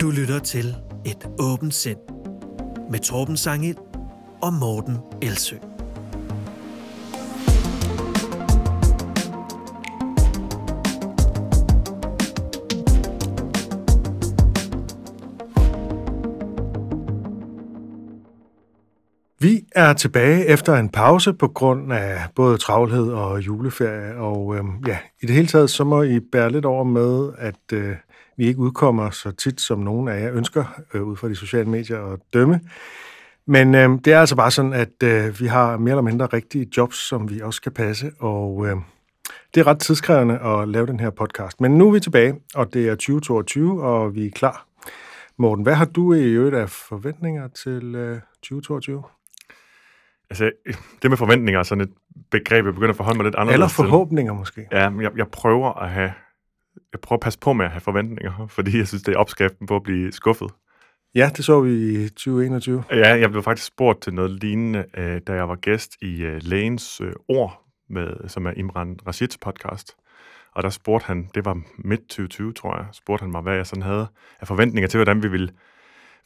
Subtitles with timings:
[0.00, 1.98] Du lytter til Et åbent sind
[2.90, 3.76] med Torben Sangel
[4.42, 5.56] og Morten Elsø.
[19.38, 24.84] Vi er tilbage efter en pause på grund af både travlhed og juleferie, og øhm,
[24.86, 27.96] ja, i det hele taget så må I bære lidt over med, at øh,
[28.40, 31.68] vi ikke udkommer så tit, som nogen af jer ønsker, øh, ud fra de sociale
[31.70, 32.60] medier at dømme.
[33.46, 36.68] Men øh, det er altså bare sådan, at øh, vi har mere eller mindre rigtige
[36.76, 38.76] jobs, som vi også kan passe, og øh,
[39.54, 41.60] det er ret tidskrævende at lave den her podcast.
[41.60, 44.66] Men nu er vi tilbage, og det er 2022, og vi er klar.
[45.36, 49.02] Morten, hvad har du i øvrigt af forventninger til øh, 2022?
[50.30, 50.50] Altså,
[51.02, 51.92] det med forventninger er sådan et
[52.30, 54.60] begreb, jeg begynder at forholde mig lidt anderledes Eller forhåbninger måske.
[54.60, 54.78] til.
[54.78, 56.12] Ja, men jeg, jeg prøver at have...
[56.92, 59.66] Jeg prøver at passe på med at have forventninger, fordi jeg synes, det er opskriften
[59.66, 60.50] på at blive skuffet.
[61.14, 62.84] Ja, det så vi i 2021.
[62.90, 66.40] Ja, jeg blev faktisk spurgt til noget lignende, øh, da jeg var gæst i øh,
[66.42, 69.96] Lægens øh, Ord, med, som er Imran Rashids podcast.
[70.54, 73.66] Og der spurgte han, det var midt 2020, tror jeg, spurgte han mig, hvad jeg
[73.66, 74.06] sådan havde
[74.40, 75.52] af forventninger til, hvordan vi ville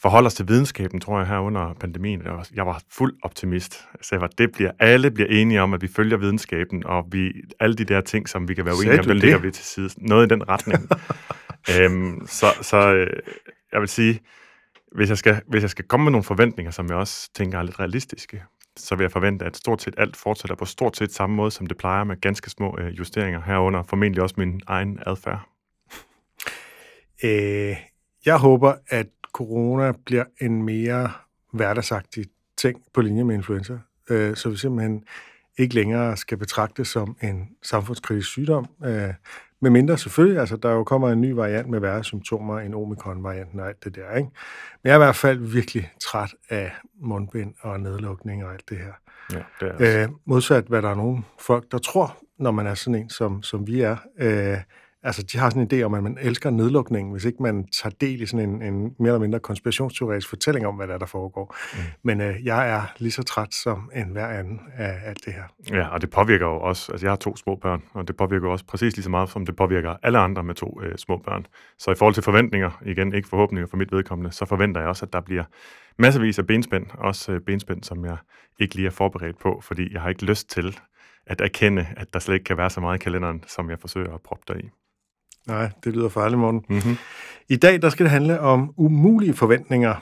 [0.03, 2.23] forholde os til videnskaben, tror jeg, her under pandemien.
[2.25, 3.75] Jeg var, jeg var fuld optimist.
[4.03, 7.33] Så jeg var, det bliver, alle bliver enige om, at vi følger videnskaben, og vi,
[7.61, 9.17] alle de der ting, som vi kan være uenige om, det?
[9.17, 9.91] ligger vi til side.
[9.97, 10.89] Noget i den retning.
[11.81, 13.21] øhm, så så øh,
[13.73, 14.21] jeg vil sige,
[14.95, 17.63] hvis jeg, skal, hvis jeg skal komme med nogle forventninger, som jeg også tænker er
[17.63, 18.43] lidt realistiske,
[18.77, 21.67] så vil jeg forvente, at stort set alt fortsætter på stort set samme måde, som
[21.67, 23.83] det plejer med ganske små øh, justeringer herunder.
[23.83, 25.49] Formentlig også min egen adfærd.
[27.25, 27.77] Øh,
[28.27, 31.11] jeg håber, at corona bliver en mere
[31.53, 32.25] hverdagsagtig
[32.57, 33.79] ting på linje med influenza,
[34.11, 35.05] øh, så vi simpelthen
[35.59, 38.67] ikke længere skal betragtes som en samfundskritisk sygdom.
[38.85, 39.15] Øh,
[39.61, 43.61] med mindre selvfølgelig, altså der jo kommer en ny variant med værre symptomer end omikron-varianten
[43.61, 44.31] og alt det der, ikke?
[44.83, 48.79] Men jeg er i hvert fald virkelig træt af mundbind og nedlukning og alt det
[48.79, 48.93] her.
[49.33, 49.99] Ja, det er også.
[49.99, 53.43] Øh, modsat hvad der er nogle folk, der tror, når man er sådan en, som,
[53.43, 53.97] som vi er.
[54.19, 54.59] Øh,
[55.05, 57.95] altså, de har sådan en idé om, at man elsker nedlukningen, hvis ikke man tager
[58.01, 61.07] del i sådan en, en mere eller mindre konspirationsteoretisk fortælling om, hvad der, er, der
[61.07, 61.57] foregår.
[61.73, 61.79] Mm.
[62.03, 65.43] Men øh, jeg er lige så træt som en hver anden af alt det her.
[65.71, 68.49] Ja, og det påvirker jo også, altså jeg har to små børn, og det påvirker
[68.49, 71.47] også præcis lige så meget, som det påvirker alle andre med to øh, små børn.
[71.79, 75.07] Så i forhold til forventninger, igen ikke forhåbninger for mit vedkommende, så forventer jeg også,
[75.07, 75.45] at der bliver
[75.99, 78.17] masservis af benspænd, også øh, benspænd, som jeg
[78.61, 80.79] ikke lige er forberedt på, fordi jeg har ikke lyst til
[81.27, 84.15] at erkende, at der slet ikke kan være så meget i kalenderen, som jeg forsøger
[84.15, 84.71] at proppe der i.
[85.47, 86.65] Nej, det lyder farligt, morgen.
[86.69, 86.97] Mm-hmm.
[87.49, 89.95] I dag der skal det handle om umulige forventninger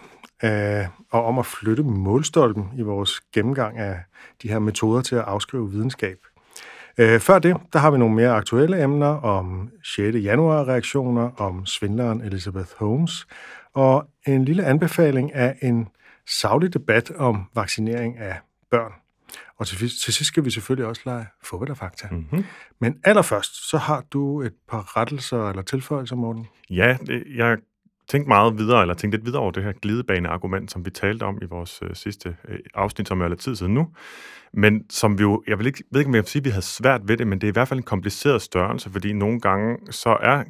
[0.45, 4.01] øh, og om at flytte målstolpen i vores gennemgang af
[4.43, 6.17] de her metoder til at afskrive videnskab.
[6.99, 10.17] Øh, før det, der har vi nogle mere aktuelle emner om 6.
[10.17, 13.27] januar-reaktioner, om svindleren Elizabeth Holmes,
[13.75, 15.89] og en lille anbefaling af en
[16.27, 18.37] savlig debat om vaccinering af
[18.71, 19.02] børn.
[19.63, 22.09] Og til, til sidst skal vi selvfølgelig også lege fodbold og fakta.
[22.11, 22.45] Mm-hmm.
[22.81, 26.47] Men allerførst, så har du et par rettelser eller tilføjelser, Morten.
[26.71, 27.59] Ja, det, jeg
[28.09, 31.39] tænkte meget videre, eller tænkte lidt videre over det her glidebaneargument, som vi talte om
[31.43, 33.89] i vores øh, sidste øh, afsnit, som er lidt tid siden nu.
[34.53, 36.51] Men som vi jo, jeg vil ikke, ved ikke, om jeg vil sige, at vi
[36.51, 39.41] havde svært ved det, men det er i hvert fald en kompliceret størrelse, fordi nogle
[39.41, 40.45] gange så er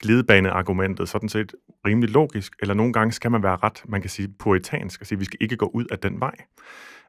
[0.00, 1.54] glidebaneargumentet sådan set
[1.86, 5.16] rimelig logisk, eller nogle gange skal man være ret, man kan sige, puritansk, og sige,
[5.16, 6.34] at vi skal ikke gå ud af den vej.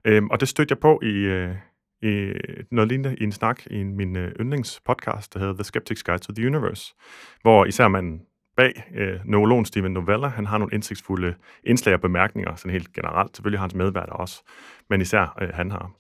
[0.06, 1.56] Øhm, og det stødte jeg på i, øh,
[2.02, 2.34] i
[2.72, 6.34] noget lignende i en snak i min øh, yndlingspodcast, der hedder The Skeptic's Guide to
[6.34, 6.94] the Universe,
[7.42, 8.22] hvor især man
[8.58, 13.36] bag øh, neurologen Steven Novella, han har nogle indsigtsfulde indslag og bemærkninger, sådan helt generelt.
[13.36, 14.44] Selvfølgelig har hans medværter også,
[14.90, 15.92] men især øh, han har.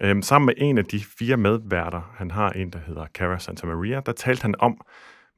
[0.00, 3.66] Øhm, sammen med en af de fire medværter, han har en, der hedder Cara Santa
[3.66, 4.80] Maria, der talte han om,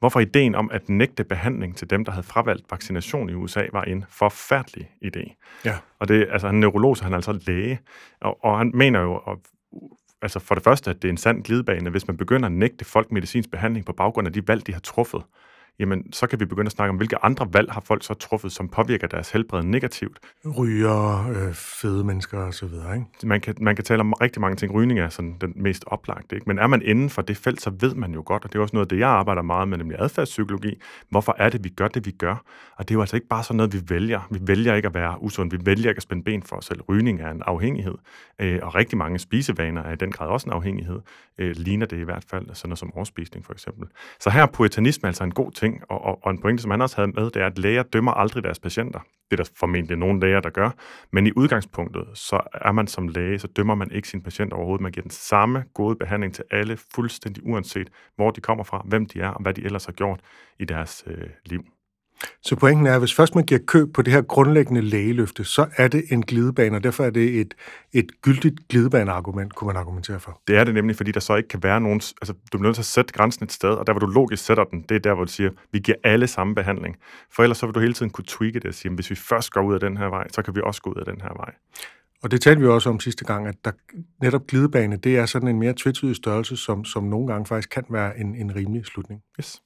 [0.04, 3.82] hvorfor ideen om at nægte behandling til dem, der havde fravalgt vaccination i USA, var
[3.82, 5.34] en forfærdelig idé.
[5.65, 5.76] Ja.
[5.98, 7.81] Og det, altså, han er neurolog, så han er altså læge,
[8.20, 9.41] og, og han mener jo, og,
[10.22, 12.84] altså for det første, at det er en sand glidebane, hvis man begynder at nægte
[12.84, 15.23] folk medicinsk behandling på baggrund af de valg, de har truffet,
[15.79, 18.53] jamen så kan vi begynde at snakke om, hvilke andre valg har folk så truffet,
[18.53, 20.19] som påvirker deres helbred negativt.
[20.59, 23.06] Ryger, øh, fede mennesker og så videre, ikke?
[23.25, 24.75] Man kan, man kan tale om rigtig mange ting.
[24.75, 26.37] Rygning er sådan den mest oplagte.
[26.37, 26.44] Ikke?
[26.47, 28.62] Men er man inden for det felt, så ved man jo godt, og det er
[28.62, 30.81] også noget af det, jeg arbejder meget med, nemlig adfærdspsykologi.
[31.11, 32.44] Hvorfor er det, vi gør det, vi gør?
[32.76, 34.29] Og det er jo altså ikke bare sådan noget, vi vælger.
[34.31, 35.50] Vi vælger ikke at være usund.
[35.50, 36.81] Vi vælger ikke at spænde ben for os selv.
[36.88, 37.94] Rygning er en afhængighed.
[38.38, 41.00] Øh, og rigtig mange spisevaner er i den grad også en afhængighed.
[41.38, 43.88] Øh, ligner det i hvert fald, sådan noget som overspisning for eksempel.
[44.21, 46.82] Så her er puritanisme altså en god ting, og, og, og en pointe, som han
[46.82, 49.00] også havde med, det er, at læger dømmer aldrig deres patienter.
[49.31, 50.70] Det er der formentlig nogle læger, der gør.
[51.12, 54.82] Men i udgangspunktet, så er man som læge, så dømmer man ikke sin patient overhovedet.
[54.82, 59.06] Man giver den samme gode behandling til alle, fuldstændig uanset hvor de kommer fra, hvem
[59.06, 60.20] de er, og hvad de ellers har gjort
[60.58, 61.64] i deres øh, liv.
[62.43, 65.66] Så pointen er, at hvis først man giver køb på det her grundlæggende lægeløfte, så
[65.76, 67.55] er det en glidebane, og derfor er det et,
[67.93, 70.40] et gyldigt glidebaneargument, kunne man argumentere for.
[70.49, 72.00] Det er det nemlig, fordi der så ikke kan være nogen...
[72.22, 74.44] Altså, du bliver nødt til at sætte grænsen et sted, og der, hvor du logisk
[74.44, 76.96] sætter den, det er der, hvor du siger, vi giver alle samme behandling.
[77.32, 79.50] For ellers så vil du hele tiden kunne tweake det og sige, hvis vi først
[79.50, 81.32] går ud af den her vej, så kan vi også gå ud af den her
[81.37, 81.55] vej.
[82.22, 83.70] Og det talte vi også om sidste gang, at der,
[84.22, 87.84] netop glidebane, det er sådan en mere tvetydig størrelse, som, som nogle gange faktisk kan
[87.90, 89.20] være en, en rimelig slutning.
[89.40, 89.62] Yes.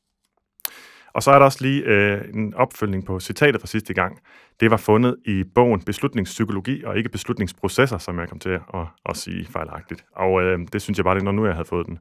[1.13, 4.19] Og så er der også lige øh, en opfølgning på citatet fra sidste gang.
[4.61, 8.87] Det var fundet i bogen Beslutningspsykologi og ikke beslutningsprocesser, som jeg kom til at, at,
[9.07, 10.05] at sige fejlagtigt.
[10.17, 11.99] Og øh, det synes jeg bare, det når nu jeg havde fået den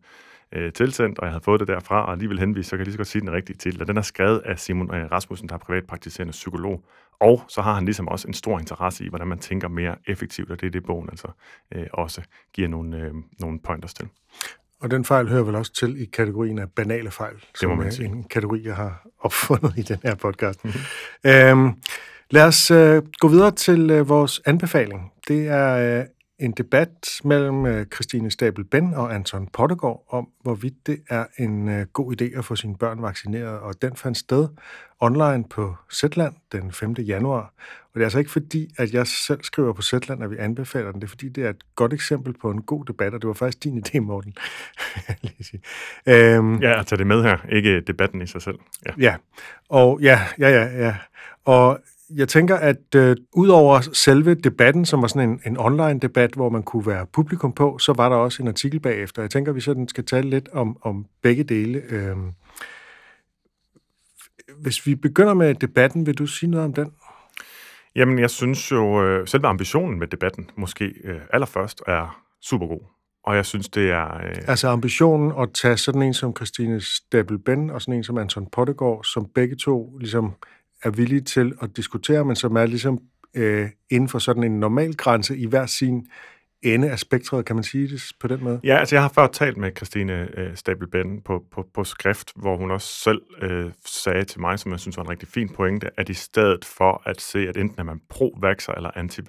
[0.51, 2.93] øh, tilsendt, og jeg havde fået det derfra, og alligevel henvist, så kan jeg lige
[2.93, 3.81] så godt sige den rigtige til.
[3.81, 6.83] Og den er skrevet af Simon øh, Rasmussen, der er privatpraktiserende psykolog.
[7.19, 10.51] Og så har han ligesom også en stor interesse i, hvordan man tænker mere effektivt,
[10.51, 11.27] og det er det, bogen altså
[11.75, 12.21] øh, også
[12.53, 14.07] giver nogle, øh, nogle pointers til.
[14.81, 17.87] Og den fejl hører vel også til i kategorien af banale fejl, det må man
[17.87, 18.05] er sige.
[18.05, 20.59] en kategori, jeg har opfundet i den her podcast.
[21.25, 21.71] Øhm,
[22.31, 25.11] lad os øh, gå videre til øh, vores anbefaling.
[25.27, 26.05] Det er øh,
[26.39, 31.69] en debat mellem øh, Christine Stabel Ben og Anton Pottegård om, hvorvidt det er en
[31.69, 34.47] øh, god idé at få sine børn vaccineret, og den fandt sted
[34.99, 36.93] online på Zetland den 5.
[36.93, 37.53] januar.
[37.83, 40.91] Og det er altså ikke fordi, at jeg selv skriver på Zetland, at vi anbefaler
[40.91, 41.01] den.
[41.01, 43.33] Det er fordi, det er et godt eksempel på en god debat, og det var
[43.33, 44.35] faktisk din idé, Morten.
[46.07, 48.59] øhm, ja, at tage det med her, ikke debatten i sig selv.
[48.85, 49.15] Ja, ja.
[49.69, 50.95] og ja, ja, ja, ja.
[51.45, 51.79] Og
[52.09, 56.63] jeg tænker, at øh, udover selve debatten, som var sådan en, en online-debat, hvor man
[56.63, 59.21] kunne være publikum på, så var der også en artikel bagefter.
[59.21, 61.81] Jeg tænker, at vi sådan skal tale lidt om, om begge dele.
[61.89, 62.31] Øhm,
[64.61, 66.91] hvis vi begynder med debatten, vil du sige noget om den?
[67.95, 72.81] Jamen, jeg synes jo, øh, selve ambitionen med debatten måske øh, allerførst er super god.
[73.23, 74.17] Og jeg synes, det er...
[74.17, 74.35] Øh...
[74.47, 78.47] Altså ambitionen at tage sådan en som Christine Stabel Ben og sådan en som Anton
[78.51, 80.33] Pottegård, som begge to ligesom
[80.83, 82.99] er villige til at diskutere, men som er ligesom
[83.33, 86.07] øh, inden for sådan en normal grænse i hver sin
[86.63, 88.59] ende af spektret, kan man sige det på den måde?
[88.63, 92.57] Ja, altså jeg har før talt med Christine øh, Stabel på, på, på skrift, hvor
[92.57, 95.89] hun også selv øh, sagde til mig, som jeg synes var en rigtig fin pointe,
[95.97, 98.35] at i stedet for at se, at enten er man pro
[98.77, 99.21] eller anti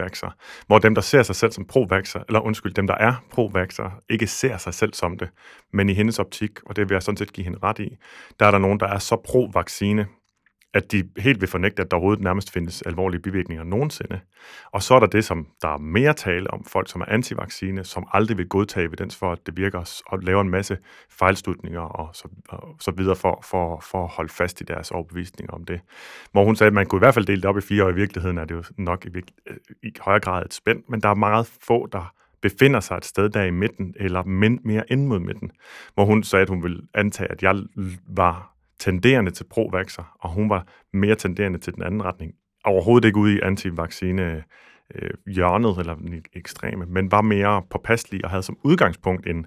[0.67, 1.83] hvor dem, der ser sig selv som pro
[2.29, 3.53] eller undskyld, dem, der er pro
[4.11, 5.29] ikke ser sig selv som det,
[5.73, 7.97] men i hendes optik, og det vil jeg sådan set give hende ret i,
[8.41, 10.07] der er der nogen, der er så pro-vaccine,
[10.75, 14.21] at de helt vil fornægte, at der overhovedet nærmest findes alvorlige bivirkninger nogensinde.
[14.73, 17.85] Og så er der det, som der er mere tale om, folk som er antivaccine,
[17.85, 20.79] som aldrig vil godtage evidens for, at det virker, og laver en masse
[21.11, 25.51] fejlslutninger og så, og så videre for, for, for at holde fast i deres overbevisning
[25.51, 25.81] om det.
[26.33, 27.91] Hvor hun sagde, at man kunne i hvert fald dele det op i fire, og
[27.91, 29.09] i virkeligheden er det jo nok i,
[29.47, 33.05] øh, i højere grad et spænd, men der er meget få, der befinder sig et
[33.05, 34.23] sted der i midten, eller
[34.65, 35.51] mere ind mod midten,
[35.95, 37.55] hvor hun sagde, at hun ville antage, at jeg
[38.09, 39.73] var tenderende til pro
[40.21, 42.33] og hun var mere tenderende til den anden retning.
[42.65, 44.43] Overhovedet ikke ude i antivaccine
[44.95, 49.47] øh, hjørnet eller den ekstreme, men var mere påpasselig og havde som udgangspunkt en,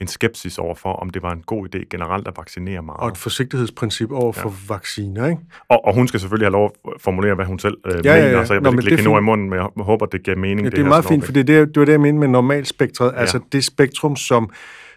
[0.00, 3.00] en skepsis overfor, om det var en god idé generelt at vaccinere meget.
[3.00, 4.74] Og et forsigtighedsprincip over for ja.
[4.74, 5.42] vacciner, ikke?
[5.68, 8.28] Og, og hun skal selvfølgelig have lov at formulere, hvad hun selv øh, ja, mener,
[8.28, 8.44] ja, ja.
[8.44, 10.60] så jeg vil Nå, ikke lægge i munden, men jeg håber, det giver mening.
[10.60, 13.12] Ja, det, det er meget fint, for det, det var det, jeg mente med normalspektret,
[13.12, 13.20] ja.
[13.20, 14.50] altså det spektrum, som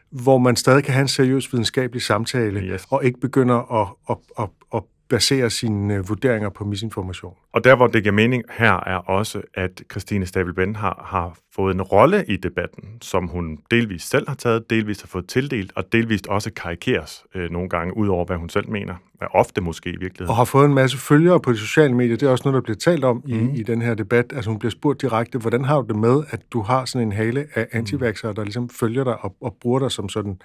[0.09, 2.85] hvor man stadig kan have en seriøs videnskabelig samtale, yes.
[2.89, 7.33] og ikke begynder at, at, at, at basere sine øh, vurderinger på misinformation.
[7.53, 11.75] Og der, hvor det giver mening her, er også, at Christine Stabelben har, har fået
[11.75, 15.83] en rolle i debatten, som hun delvis selv har taget, delvis har fået tildelt, og
[15.91, 18.95] delvis også karikeres øh, nogle gange, ud over hvad hun selv mener.
[19.21, 20.29] Er ofte måske i virkeligheden.
[20.29, 22.17] Og har fået en masse følgere på de sociale medier.
[22.17, 23.33] Det er også noget, der bliver talt om mm.
[23.33, 23.55] i, mhm.
[23.55, 24.33] i den her debat.
[24.35, 27.13] Altså hun bliver spurgt direkte, hvordan har du det med, at du har sådan en
[27.13, 30.39] hale af antivaxere, der ligesom følger dig og, og bruger dig som sådan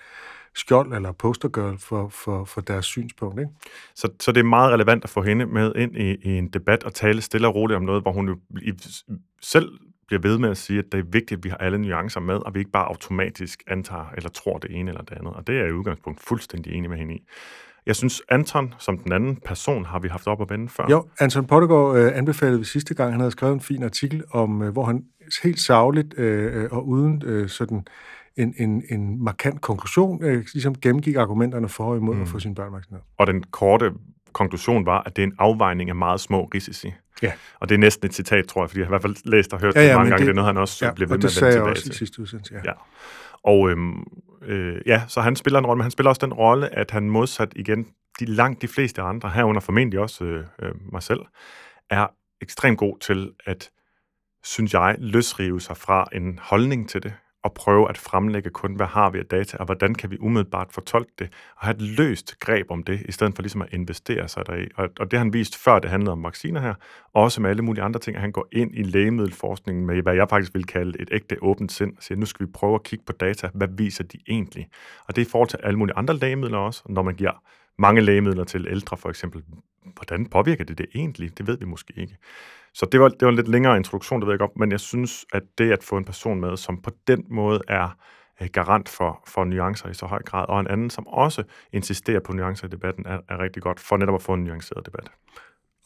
[0.54, 3.40] skjold eller postergirl for, for, for deres synspunkt.
[3.40, 3.50] Ikke?
[3.94, 6.84] Så, så det er meget relevant at få hende med ind i, i en debat
[6.84, 8.72] og tale stille og roligt om noget, hvor hun jo i,
[9.42, 9.68] selv
[10.06, 12.34] bliver ved med at sige, at det er vigtigt, at vi har alle nuancer med,
[12.34, 15.34] og vi ikke bare automatisk antager eller tror det ene eller det andet.
[15.34, 17.26] Og det er jeg i udgangspunkt fuldstændig enig med hende i.
[17.86, 20.86] Jeg synes, Anton som den anden person har vi haft op at vende før.
[20.90, 24.62] Jo, Anton Pottegård øh, anbefalede vi sidste gang, han havde skrevet en fin artikel om,
[24.62, 25.04] øh, hvor han
[25.42, 27.84] helt savligt øh, og uden øh, sådan
[28.42, 32.22] en, en, en markant konklusion, øh, ligesom gennemgik argumenterne for og imod mm.
[32.22, 33.04] at få sin børn vaccineret.
[33.18, 33.92] Og den korte
[34.32, 36.92] konklusion var, at det er en afvejning af meget små risici.
[37.22, 37.32] Ja.
[37.60, 39.52] Og det er næsten et citat, tror jeg, fordi jeg har i hvert fald læst
[39.52, 40.20] og hørt ja, ja, det mange gange.
[40.20, 41.90] Det, det er noget, han også ja, bliver ved med at vende tilbage også til.
[41.90, 42.60] i sidste udsendelse, ja.
[42.64, 42.72] ja.
[43.44, 44.04] Og øhm,
[44.42, 47.10] øh, ja, så han spiller en rolle, men han spiller også den rolle, at han
[47.10, 47.86] modsat igen
[48.20, 51.20] de langt de fleste andre, herunder formentlig også øh, øh, mig selv,
[51.90, 52.06] er
[52.40, 53.70] ekstremt god til at,
[54.42, 57.12] synes jeg, løsrive sig fra en holdning til det,
[57.44, 60.72] at prøve at fremlægge kun, hvad har vi af data, og hvordan kan vi umiddelbart
[60.72, 64.28] fortolke det, og have et løst greb om det, i stedet for ligesom at investere
[64.28, 64.68] sig deri.
[64.76, 66.74] Og, og det har han vist før, det handlede om vacciner her,
[67.12, 70.28] også med alle mulige andre ting, at han går ind i lægemiddelforskningen med, hvad jeg
[70.28, 73.04] faktisk vil kalde et ægte åbent sind, og siger, nu skal vi prøve at kigge
[73.04, 74.68] på data, hvad viser de egentlig?
[75.08, 77.42] Og det er i forhold til alle mulige andre lægemidler også, når man giver
[77.78, 79.42] mange lægemidler til ældre for eksempel,
[79.94, 81.38] hvordan påvirker det det egentlig?
[81.38, 82.16] Det ved vi måske ikke.
[82.74, 84.80] Så det var, det var en lidt længere introduktion, det ved jeg godt, men jeg
[84.80, 87.88] synes, at det at få en person med, som på den måde er
[88.48, 92.32] garant for, for nuancer i så høj grad, og en anden, som også insisterer på
[92.32, 95.10] nuancer i debatten, er, er rigtig godt for netop at få en nuanceret debat.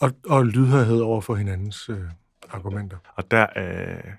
[0.00, 1.98] Og, og lydhørhed over for hinandens øh,
[2.50, 2.96] argumenter.
[3.16, 4.12] Og der øh,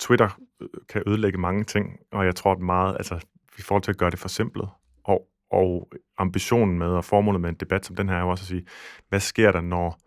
[0.00, 3.20] Twitter øh, kan ødelægge mange ting, og jeg tror at meget, altså
[3.58, 4.64] i forhold til at gøre det for simpelt,
[5.04, 8.42] og, og ambitionen med og formålet med en debat som den her er jo også
[8.42, 8.66] at sige,
[9.08, 9.98] hvad sker der, når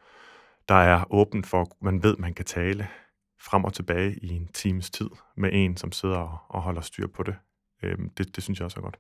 [0.70, 2.88] der er åbent for, man ved, man kan tale
[3.42, 7.24] frem og tilbage i en times tid med en, som sidder og holder styr på
[7.24, 7.36] det.
[7.84, 9.00] Øhm, det, det synes jeg også er godt.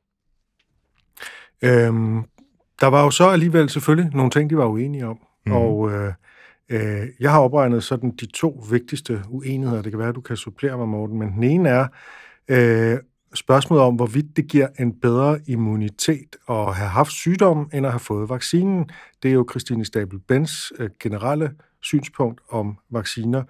[1.61, 2.23] Øhm,
[2.81, 5.19] der var jo så alligevel selvfølgelig nogle ting, de var uenige om.
[5.45, 5.51] Mm.
[5.51, 6.13] Og øh,
[6.69, 9.81] øh, jeg har opregnet sådan de to vigtigste uenigheder.
[9.81, 11.19] Det kan være, at du kan supplere mig, Morten.
[11.19, 11.88] Men den ene er
[12.47, 12.97] øh,
[13.33, 18.00] spørgsmålet om, hvorvidt det giver en bedre immunitet at have haft sygdommen, end at have
[18.00, 18.89] fået vaccinen.
[19.24, 23.43] Det er jo Christine Stabel Bens øh, generelle synspunkt om vacciner.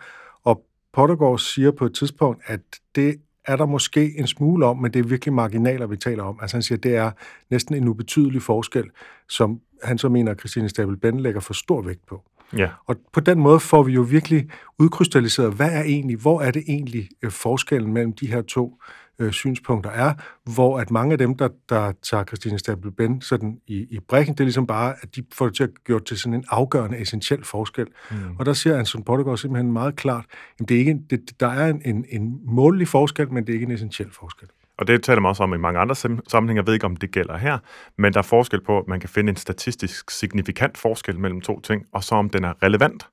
[0.43, 2.62] Og Pottergaard siger på et tidspunkt, at
[2.95, 6.39] det er der måske en smule om, men det er virkelig marginaler, vi taler om.
[6.41, 7.12] Altså han siger, at det er
[7.50, 8.83] næsten en ubetydelig forskel,
[9.29, 12.24] som han så mener, at Christine Stabel Ben lægger for stor vægt på.
[12.57, 12.69] Ja.
[12.86, 16.63] Og på den måde får vi jo virkelig udkrystalliseret, hvad er egentlig, hvor er det
[16.67, 18.81] egentlig øh, forskellen mellem de her to
[19.19, 20.13] øh, synspunkter er,
[20.53, 24.33] hvor at mange af dem, der, der tager Christine Stabel Ben sådan i, i brækken,
[24.33, 27.01] det er ligesom bare, at de får det til at gøre til sådan en afgørende,
[27.01, 27.88] essentiel forskel.
[28.11, 28.17] Mm.
[28.39, 30.25] Og der siger Anson Portugal simpelthen meget klart,
[30.59, 33.53] at det er ikke, det, der er en, en, en målelig forskel, men det er
[33.53, 34.47] ikke en essentiel forskel.
[34.77, 36.59] Og det taler man også om i mange andre sammenhænge.
[36.59, 37.57] Jeg ved ikke, om det gælder her,
[37.97, 41.59] men der er forskel på, at man kan finde en statistisk signifikant forskel mellem to
[41.59, 43.07] ting, og så om den er relevant.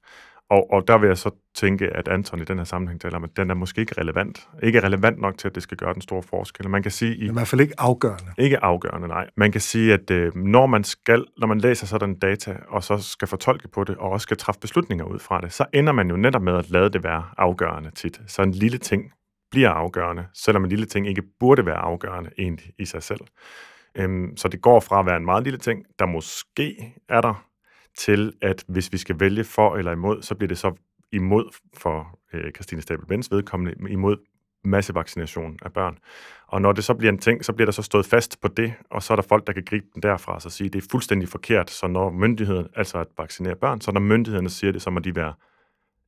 [0.51, 3.25] Og, og der vil jeg så tænke, at Anton i den her sammenhæng taler om,
[3.25, 4.49] at den er måske ikke relevant.
[4.63, 6.69] Ikke relevant nok til, at det skal gøre den store forskel.
[6.71, 7.17] Man kan sige...
[7.17, 8.33] I, I hvert fald ikke afgørende.
[8.39, 9.27] Ikke afgørende, nej.
[9.37, 12.99] Man kan sige, at øh, når man skal, når man læser sådan data, og så
[12.99, 16.11] skal fortolke på det, og også skal træffe beslutninger ud fra det, så ender man
[16.11, 18.21] jo netop med at lade det være afgørende tit.
[18.27, 19.13] Så en lille ting
[19.51, 23.21] bliver afgørende, selvom en lille ting ikke burde være afgørende egentlig i sig selv.
[23.95, 27.47] Øhm, så det går fra at være en meget lille ting, der måske er der,
[27.97, 30.73] til at hvis vi skal vælge for eller imod, så bliver det så
[31.13, 31.45] imod
[31.77, 34.17] for øh, Christine Stabel-Bens vedkommende, imod
[34.65, 35.99] massevaccination af børn.
[36.47, 38.75] Og når det så bliver en ting, så bliver der så stået fast på det,
[38.91, 40.89] og så er der folk, der kan gribe den derfra og sige, at det er
[40.91, 41.71] fuldstændig forkert.
[41.71, 45.17] Så når myndigheden, altså at vaccinere børn, så når myndighederne siger det, så må de
[45.17, 45.35] være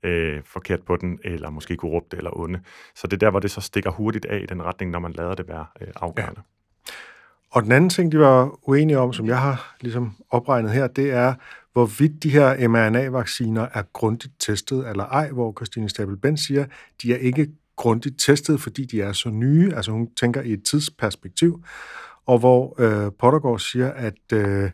[0.02, 2.60] øh, forkert på den, eller måske korrupte eller onde.
[2.94, 5.12] Så det er der, hvor det så stikker hurtigt af i den retning, når man
[5.12, 6.40] lader det være øh, afgørende.
[6.40, 6.92] Ja.
[7.50, 11.10] Og den anden ting, de var uenige om, som jeg har ligesom opregnet her, det
[11.10, 11.34] er,
[11.72, 16.66] hvorvidt de her mRNA-vacciner er grundigt testet eller ej, hvor Christine Stabel Ben siger,
[17.02, 20.64] de er ikke grundigt testet, fordi de er så nye, altså hun tænker i et
[20.64, 21.64] tidsperspektiv,
[22.26, 24.70] og hvor øh, Pottergaard siger, at øh,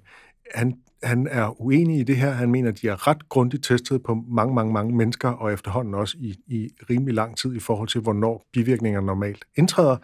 [0.55, 2.31] han, han er uenig i det her.
[2.31, 5.95] Han mener, at de er ret grundigt testet på mange, mange, mange mennesker, og efterhånden
[5.95, 9.97] også i, i rimelig lang tid i forhold til, hvornår bivirkninger normalt indtræder.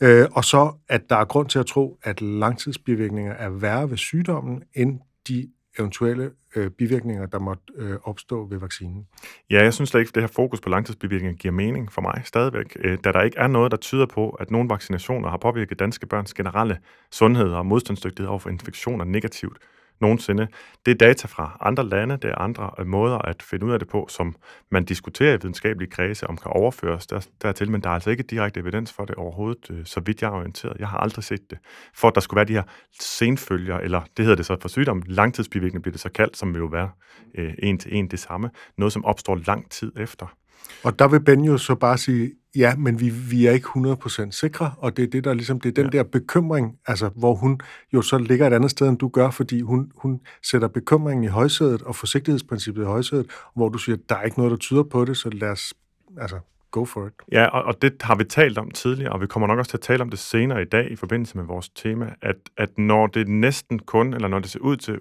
[0.00, 3.96] Øh, og så, at der er grund til at tro, at langtidsbivirkninger er værre ved
[3.96, 5.48] sygdommen, end de
[5.78, 9.06] eventuelle øh, bivirkninger, der måtte øh, opstå ved vaccinen.
[9.50, 12.22] Ja, jeg synes slet ikke, at det her fokus på langtidsbivirkninger giver mening for mig
[12.24, 15.78] stadigvæk, øh, da der ikke er noget, der tyder på, at nogle vaccinationer har påvirket
[15.78, 16.78] danske børns generelle
[17.12, 19.58] sundhed og modstandsdygtighed over for infektioner negativt
[20.00, 20.48] nogensinde.
[20.86, 23.78] Det er data fra andre lande, det er andre øh, måder at finde ud af
[23.78, 24.36] det på, som
[24.70, 28.22] man diskuterer i videnskabelige kredse, om kan overføres der, dertil, men der er altså ikke
[28.22, 30.76] direkte evidens for det overhovedet, øh, så vidt jeg er orienteret.
[30.78, 31.58] Jeg har aldrig set det.
[31.94, 32.62] For at der skulle være de her
[33.00, 36.60] senfølger, eller det hedder det så for sygdom, langtidsbivirkning bliver det så kaldt, som vil
[36.60, 36.90] jo være
[37.38, 38.50] øh, en til en det samme.
[38.78, 40.36] Noget, som opstår lang tid efter.
[40.84, 44.30] Og der vil Ben jo så bare sige, ja, men vi, vi er ikke 100%
[44.30, 45.98] sikre, og det er det, der ligesom, det er den ja.
[45.98, 47.60] der bekymring, altså, hvor hun
[47.92, 51.26] jo så ligger et andet sted, end du gør, fordi hun, hun sætter bekymringen i
[51.26, 55.04] højsædet og forsigtighedsprincippet i højsædet, hvor du siger, der er ikke noget, der tyder på
[55.04, 55.74] det, så lad os,
[56.20, 56.38] altså,
[56.70, 57.12] go for it.
[57.32, 59.76] Ja, og, og det har vi talt om tidligere, og vi kommer nok også til
[59.76, 63.06] at tale om det senere i dag i forbindelse med vores tema, at, at når
[63.06, 64.98] det næsten kun, eller når det ser ud til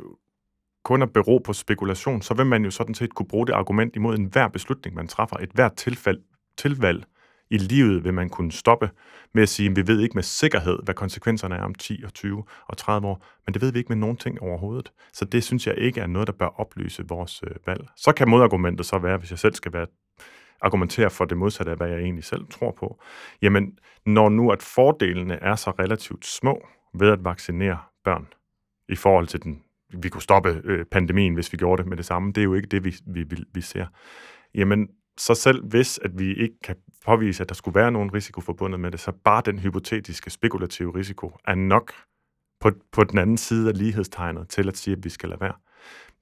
[0.86, 3.96] kun at bero på spekulation, så vil man jo sådan set kunne bruge det argument
[3.96, 5.38] imod enhver beslutning, man træffer.
[5.38, 6.22] Et hvert tilfælde,
[6.58, 7.06] tilvalg
[7.50, 8.90] i livet vil man kunne stoppe
[9.34, 12.14] med at sige, at vi ved ikke med sikkerhed, hvad konsekvenserne er om 10 og
[12.14, 14.92] 20 og 30 år, men det ved vi ikke med nogen ting overhovedet.
[15.14, 17.88] Så det synes jeg ikke er noget, der bør oplyse vores øh, valg.
[17.98, 19.88] Så kan modargumentet så være, hvis jeg selv skal være
[20.62, 23.02] argumentere for det modsatte af, hvad jeg egentlig selv tror på.
[23.42, 28.28] Jamen, når nu at fordelene er så relativt små ved at vaccinere børn
[28.90, 29.65] i forhold til den,
[30.04, 32.54] vi kunne stoppe øh, pandemien, hvis vi gjorde det med det samme, det er jo
[32.54, 33.86] ikke det, vi, vi, vi, vi ser.
[34.56, 34.88] Jamen,
[35.18, 36.76] så selv hvis at vi ikke kan
[37.06, 40.96] påvise, at der skulle være nogen risiko forbundet med det, så bare den hypotetiske, spekulative
[40.96, 41.94] risiko er nok
[42.60, 45.54] på, på den anden side af lighedstegnet til at sige, at vi skal lade være.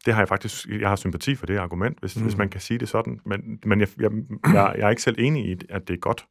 [0.06, 2.24] Det har jeg faktisk, jeg har sympati for det argument, hvis, mm.
[2.24, 4.12] hvis man kan sige det sådan, men, men jeg, jeg,
[4.46, 6.26] jeg, jeg er ikke selv enig i, at det er godt.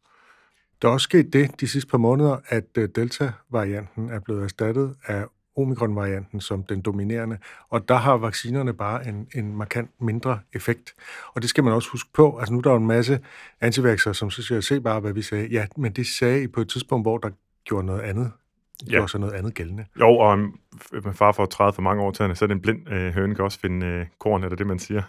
[0.82, 4.96] Der er også sket det de sidste par måneder, at øh, Delta-varianten er blevet erstattet
[5.06, 5.24] af
[5.56, 10.94] omikron-varianten som den dominerende, og der har vaccinerne bare en, en markant mindre effekt.
[11.34, 12.38] Og det skal man også huske på.
[12.38, 13.20] Altså nu er der jo en masse
[13.60, 15.48] antivaxer, som så siger, se bare, hvad vi sagde.
[15.48, 17.30] Ja, men det sagde I på et tidspunkt, hvor der
[17.64, 18.32] gjorde noget andet
[18.86, 18.90] ja.
[18.90, 19.84] gjorde så noget andet gældende.
[20.00, 20.38] Jo, og
[20.92, 23.12] med far for at træde for mange år til, så er det en blind øh,
[23.12, 25.02] høne kan også finde øh, korn, er det det, man siger?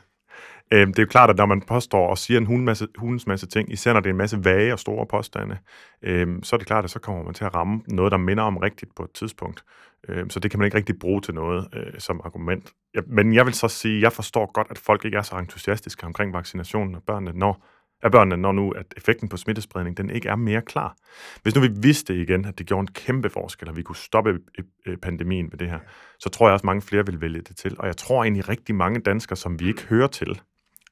[0.71, 2.87] Øh, det er jo klart, at når man påstår og siger en hulens masse,
[3.27, 5.57] masse ting, især når det er en masse vage og store påstande,
[6.01, 8.43] øh, så er det klart, at så kommer man til at ramme noget, der minder
[8.43, 9.63] om rigtigt på et tidspunkt.
[10.09, 12.73] Øh, så det kan man ikke rigtig bruge til noget øh, som argument.
[12.95, 16.05] Ja, men jeg vil så sige, jeg forstår godt, at folk ikke er så entusiastiske
[16.05, 17.65] omkring vaccinationen af børnene, når
[18.03, 20.95] af børnene, når nu at effekten på smittespredning, den ikke er mere klar.
[21.43, 24.39] Hvis nu vi vidste igen, at det gjorde en kæmpe forskel, at vi kunne stoppe
[24.85, 25.79] øh, pandemien med det her,
[26.19, 27.75] så tror jeg også, at mange flere vil vælge det til.
[27.79, 30.41] Og jeg tror egentlig rigtig mange danskere, som vi ikke hører til,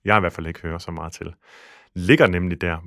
[0.05, 1.33] jeg i hvert fald ikke hører så meget til,
[1.95, 2.77] ligger nemlig der,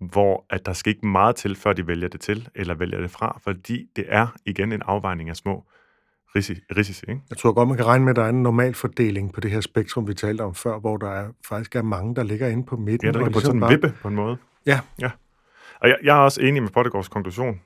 [0.00, 3.10] hvor at der skal ikke meget til, før de vælger det til, eller vælger det
[3.10, 5.64] fra, fordi det er igen en afvejning af små
[6.36, 7.04] risici.
[7.08, 7.20] ikke?
[7.30, 9.50] Jeg tror godt, man kan regne med, at der er en normal fordeling på det
[9.50, 12.66] her spektrum, vi talte om før, hvor der er, faktisk er mange, der ligger inde
[12.66, 13.06] på midten.
[13.06, 13.70] Ja, der ligger på ligesom sådan en bare...
[13.70, 14.36] vippe på en måde.
[14.66, 14.80] Ja.
[15.00, 15.10] ja.
[15.80, 17.60] Og jeg, jeg er også enig med Pottegårds konklusion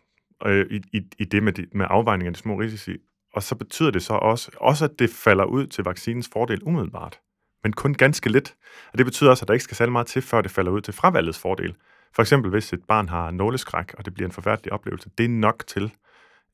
[0.47, 2.97] øh, i, i, i det med, de, med afvejning af de små risici.
[3.35, 7.20] Og så betyder det så også, også, at det falder ud til vaccinens fordel umiddelbart,
[7.62, 8.54] men kun ganske lidt.
[8.92, 10.80] Og det betyder også, at der ikke skal særlig meget til, før det falder ud
[10.80, 11.75] til fravalgets fordel.
[12.14, 15.28] For eksempel, hvis et barn har nåleskræk, og det bliver en forfærdelig oplevelse, det er
[15.28, 15.92] nok til,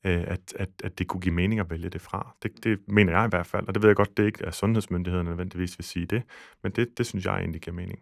[0.05, 2.35] øh, at, at, at det kunne give mening at vælge det fra.
[2.43, 4.51] Det, det mener jeg i hvert fald, og det ved jeg godt, det ikke er
[4.51, 6.23] sundhedsmyndighederne nødvendigvis vil sige det,
[6.63, 7.99] men det, det synes jeg egentlig giver mening.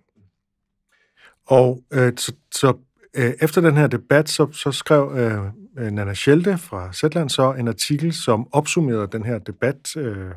[1.45, 2.77] Og øh, så, så
[3.13, 5.45] øh, efter den her debat, så, så skrev øh,
[5.77, 10.31] øh Nana Schelte fra Zetland så en artikel, som opsummerede den her debat øh,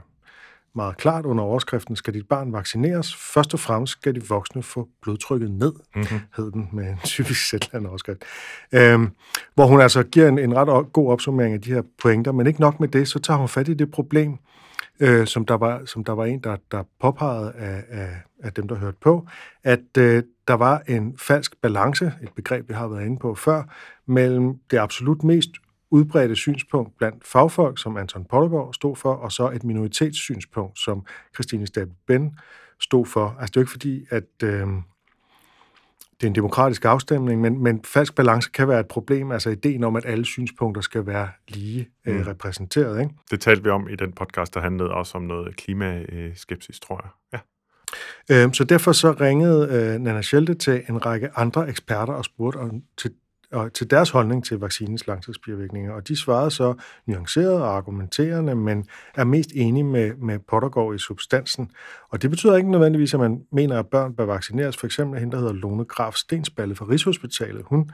[0.77, 3.17] meget klart under overskriften, skal dit barn vaccineres?
[3.17, 6.21] Først og fremmest skal de voksne få blodtrykket ned, mm-hmm.
[6.37, 8.25] hed den med en typisk sætland overskrift.
[8.73, 9.11] Øhm,
[9.55, 12.61] hvor hun altså giver en, en ret god opsummering af de her pointer, men ikke
[12.61, 14.39] nok med det, så tager hun fat i det problem,
[15.01, 18.09] øh, som, der var, som der var en, der, der påpegede af, af,
[18.43, 19.27] af dem, der hørte på,
[19.65, 23.63] at øh, der var en falsk balance, et begreb, vi har været inde på før,
[24.07, 25.51] mellem det absolut mest
[25.91, 31.67] udbredte synspunkt blandt fagfolk, som Anton Pottergaard stod for, og så et minoritetssynspunkt, som Christine
[31.67, 32.39] Stabel Ben
[32.81, 33.37] stod for.
[33.41, 34.67] Altså det er jo ikke fordi, at øh,
[36.21, 39.85] det er en demokratisk afstemning, men, men falsk balance kan være et problem, altså ideen
[39.85, 42.23] om, at alle synspunkter skal være lige øh, mm.
[42.23, 43.01] repræsenteret.
[43.01, 43.15] Ikke?
[43.31, 47.11] Det talte vi om i den podcast, der handlede også om noget klimaskepsis, tror jeg.
[47.33, 48.45] Ja.
[48.45, 52.57] Øh, så derfor så ringede øh, Nana Schelte til en række andre eksperter og spurgte
[52.57, 53.11] om, til
[53.53, 55.93] og til deres holdning til vaccinens langtidsbivirkninger.
[55.93, 56.75] Og de svarede så
[57.07, 61.71] nuanceret og argumenterende, men er mest enige med, med Pottergaard i substansen.
[62.11, 64.77] Og det betyder ikke nødvendigvis, at man mener, at børn bør vaccineres.
[64.77, 67.63] For eksempel hende, der hedder Lone Graf Stensballe fra Rigshospitalet.
[67.67, 67.91] Hun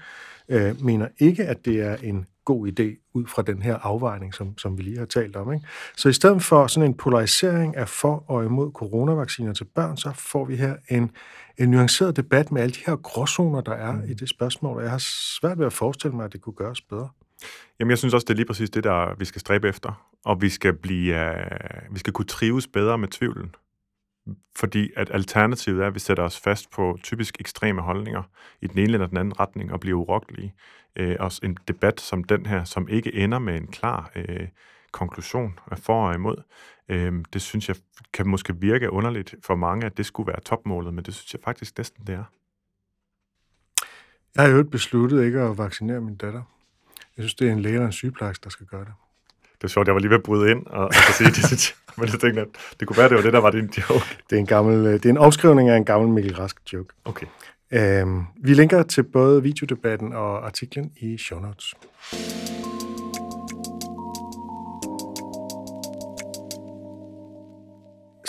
[0.49, 4.59] øh, mener ikke, at det er en god idé ud fra den her afvejning, som,
[4.59, 5.53] som vi lige har talt om.
[5.53, 5.67] Ikke?
[5.97, 10.13] Så i stedet for sådan en polarisering af for og imod coronavacciner til børn, så
[10.15, 11.11] får vi her en,
[11.59, 14.11] en nuanceret debat med alle de her gråzoner, der er mm.
[14.11, 15.03] i det spørgsmål, og jeg har
[15.41, 17.09] svært ved at forestille mig, at det kunne gøres bedre.
[17.81, 20.43] Jamen, jeg synes også, det er lige præcis det, der vi skal stræbe efter, og
[20.43, 23.55] vi skal, blive, uh, vi skal kunne trives bedre med tvivlen.
[24.57, 28.23] Fordi at alternativet er, at vi sætter os fast på typisk ekstreme holdninger
[28.61, 30.55] i den ene eller den anden retning og bliver urokkelige.
[30.97, 34.49] Øh, og en debat som den her, som ikke ender med en klar øh,
[34.93, 36.37] konklusion af for og imod,
[36.93, 37.77] øh, det synes jeg
[38.13, 41.41] kan måske virke underligt for mange, at det skulle være topmålet, men det synes jeg
[41.45, 42.25] faktisk næsten, det er.
[44.35, 46.43] Jeg har jo besluttet ikke at vaccinere min datter.
[47.17, 48.93] Jeg synes, det er en læge og en sygeplejerske, der skal gøre det.
[49.55, 51.71] Det er sjovt, jeg var lige ved at bryde ind og, og sige det, synes
[51.71, 51.95] jeg.
[51.97, 52.49] Men jeg tænkte, at
[52.81, 54.05] det kunne være, det var det, der var din joke.
[54.31, 56.95] Det er en, gammel, øh, det er en opskrivning af en gammel Mikkel Rask joke.
[57.05, 57.27] Okay.
[57.73, 61.75] Øhm, vi linker til både videodebatten og artiklen i show notes.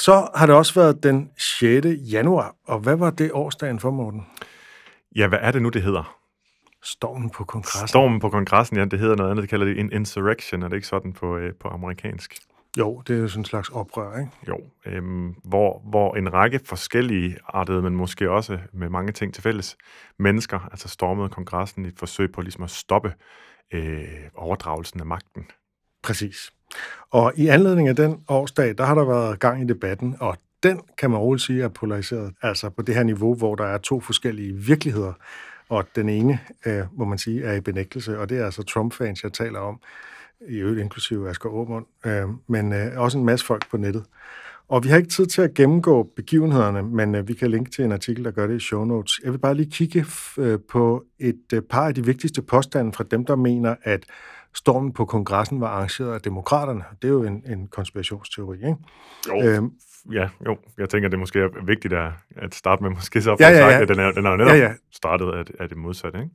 [0.04, 1.88] Så har det også været den 6.
[2.12, 4.28] januar, og hvad var det årsdagen for, Morten?
[5.16, 6.18] Ja, hvad er det nu, det hedder?
[6.84, 7.88] Stormen på kongressen.
[7.88, 9.42] Stormen på kongressen, ja, det hedder noget andet.
[9.42, 12.38] Det kalder det en insurrection, er det ikke sådan på, øh, på amerikansk?
[12.78, 14.32] Jo, det er jo sådan en slags oprør, ikke?
[14.48, 19.44] Jo, øhm, hvor, hvor en række forskellige artede, men måske også med mange ting til
[19.44, 19.78] fælles,
[20.20, 23.14] mennesker, altså stormede kongressen i et forsøg på ligesom at stoppe
[23.74, 25.46] øh, overdragelsen af magten.
[26.04, 26.52] Præcis.
[27.12, 30.82] Og i anledning af den årsdag, der har der været gang i debatten, og den
[30.98, 32.34] kan man roligt sige er polariseret.
[32.42, 35.14] Altså på det her niveau, hvor der er to forskellige virkeligheder,
[35.70, 39.24] og den ene, øh, må man sige, er i benægtelse, og det er altså Trump-fans,
[39.24, 39.80] jeg taler om,
[40.50, 44.04] i øvrigt inklusive Asger Aumund, øh, men øh, også en masse folk på nettet.
[44.68, 47.86] Og vi har ikke tid til at gennemgå begivenhederne, men øh, vi kan linke til
[47.86, 49.20] en artikel, der gør det i show notes.
[49.24, 50.06] Jeg vil bare lige kigge
[50.38, 54.06] øh, på et øh, par af de vigtigste påstande fra dem, der mener, at
[54.56, 56.84] stormen på kongressen var arrangeret af demokraterne.
[57.02, 58.76] Det er jo en, en konspirationsteori, ikke?
[59.28, 59.72] Jo, øhm,
[60.12, 60.58] ja, jo.
[60.78, 63.72] Jeg tænker, det måske er vigtigt at, at starte med måske så ja, ja, ja.
[63.72, 64.74] sagt, at den er, den er jo netop ja, ja.
[64.92, 66.32] startet af, af det modsatte, ikke?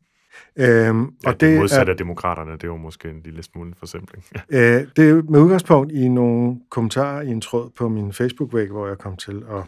[0.57, 3.43] Øhm, og ja, det, det modsatte er, af demokraterne, det er jo måske en lille
[3.43, 4.25] smule forsimpling.
[4.49, 8.89] øh, det er med udgangspunkt i nogle kommentarer i en tråd på min Facebook-væg, hvor
[8.89, 9.63] jeg kom til at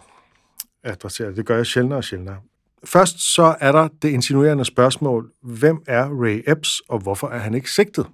[0.85, 1.37] adressere det.
[1.37, 2.37] Det gør jeg sjældnere og sjældnere.
[2.85, 7.55] Først så er der det insinuerende spørgsmål, hvem er Ray Epps, og hvorfor er han
[7.55, 8.07] ikke sigtet?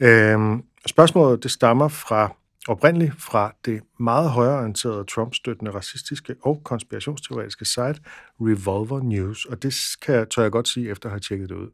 [0.00, 2.34] Øhm, spørgsmålet det stammer fra
[2.68, 8.00] oprindeligt fra det meget højreorienterede Trump-støttende racistiske og konspirationsteoretiske site
[8.40, 11.54] Revolver News, og det kan jeg, tør jeg godt sige, efter at have tjekket det
[11.54, 11.70] ud.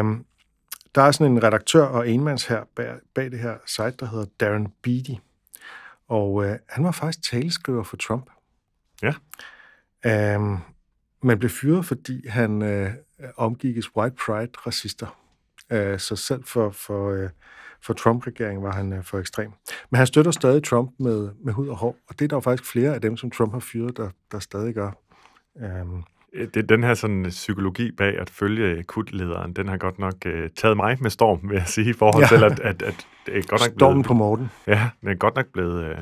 [0.00, 0.24] Um,
[0.94, 4.26] der er sådan en redaktør og enmands her bag, bag det her site, der hedder
[4.40, 5.14] Darren Beatty,
[6.08, 8.30] og uh, han var faktisk taleskriver for Trump.
[9.02, 9.14] Ja.
[10.36, 10.60] Um,
[11.22, 12.90] men blev fyret, fordi han uh,
[13.36, 15.25] omgikkes white pride-racister.
[15.74, 17.28] Uh, så selv for, for uh,
[17.86, 19.52] for Trump-regeringen var han øh, for ekstrem.
[19.90, 22.40] Men han støtter stadig Trump med, med hud og hår, og det er der jo
[22.40, 24.90] faktisk flere af dem, som Trump har fyret, der, der stadig gør.
[25.54, 26.04] Um,
[26.54, 30.76] det, den her sådan psykologi bag at følge kutlederen, den har godt nok uh, taget
[30.76, 32.36] mig med storm, vil jeg sige, i forhold ja.
[32.36, 34.50] til, at, at, at det er godt nok Stormen blevet, på Morten.
[34.66, 35.90] Ja, det er godt nok blevet...
[35.90, 35.98] Uh,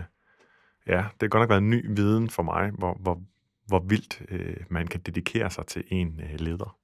[0.86, 3.20] ja, det er godt nok været en ny viden for mig, hvor, hvor,
[3.66, 6.76] hvor vildt uh, man kan dedikere sig til en uh, leder.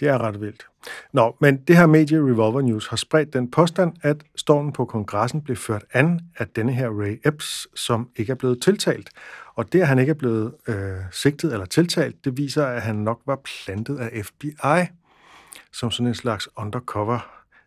[0.00, 0.66] Det er ret vildt.
[1.12, 5.42] Nå, men det her medie Revolver News har spredt den påstand, at stormen på kongressen
[5.42, 9.10] blev ført an af denne her Ray Epps, som ikke er blevet tiltalt.
[9.54, 12.96] Og det, at han ikke er blevet øh, sigtet eller tiltalt, det viser, at han
[12.96, 14.86] nok var plantet af FBI
[15.72, 17.18] som sådan en slags undercover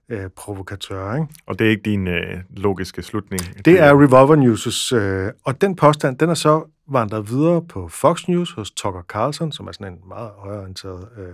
[0.09, 1.13] øh, provokatør.
[1.13, 1.27] Ikke?
[1.45, 3.41] Og det er ikke din øh, logiske slutning?
[3.65, 8.27] Det er Revolver News' øh, og den påstand, den er så vandret videre på Fox
[8.27, 11.33] News hos Tucker Carlson, som er sådan en meget højorienteret øh,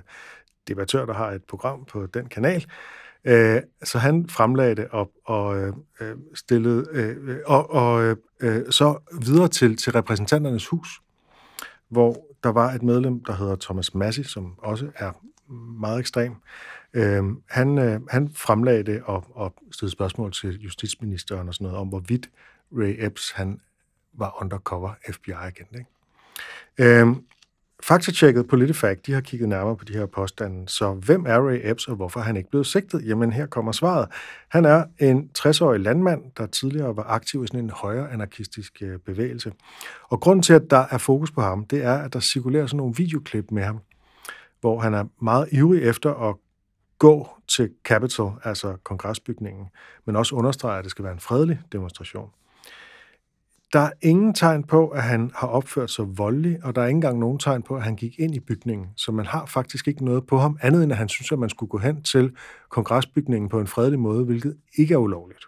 [0.68, 2.66] debattør, der har et program på den kanal.
[3.26, 8.72] Øh, så han fremlagde det op og øh, øh stillede øh, og, og øh, øh,
[8.72, 11.02] så videre til, til repræsentanternes hus,
[11.90, 15.12] hvor der var et medlem, der hedder Thomas Massey, som også er
[15.80, 16.36] meget ekstrem.
[16.94, 21.80] Øh, han, øh, han fremlagde det og, og stillede spørgsmål til justitsministeren og sådan noget
[21.80, 22.30] om, hvorvidt
[22.72, 23.62] Ray Epps han
[24.14, 25.76] var undercover FBI-agent.
[25.78, 27.00] Ikke?
[27.02, 27.08] Øh,
[27.88, 30.70] Faktatjekket PolitiFact, de har kigget nærmere på de her påstande.
[30.70, 33.08] Så hvem er Ray Epps, og hvorfor er han ikke blevet sigtet?
[33.08, 34.08] Jamen, her kommer svaret.
[34.50, 39.00] Han er en 60-årig landmand, der tidligere var aktiv i sådan en højere anarkistisk øh,
[39.00, 39.52] bevægelse.
[40.10, 42.78] Og grunden til, at der er fokus på ham, det er, at der cirkulerer sådan
[42.78, 43.80] nogle videoklip med ham,
[44.62, 46.36] hvor han er meget ivrig efter at
[47.00, 49.66] gå til Capitol, altså kongresbygningen,
[50.06, 52.30] men også understreger, at det skal være en fredelig demonstration.
[53.74, 56.96] Der er ingen tegn på, at han har opført sig voldelig, og der er ikke
[56.96, 58.88] engang nogen tegn på, at han gik ind i bygningen.
[58.96, 61.50] Så man har faktisk ikke noget på ham, andet end at han synes, at man
[61.50, 62.32] skulle gå hen til
[62.70, 65.46] kongresbygningen på en fredelig måde, hvilket ikke er ulovligt.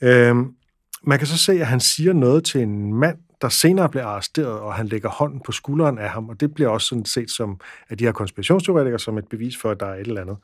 [0.00, 0.54] Øhm,
[1.02, 4.60] man kan så se, at han siger noget til en mand, der senere bliver arresteret,
[4.60, 7.60] og han lægger hånden på skulderen af ham, og det bliver også sådan set som,
[7.88, 10.36] at de her konspirationsteoretikere som et bevis for, at der er et eller andet.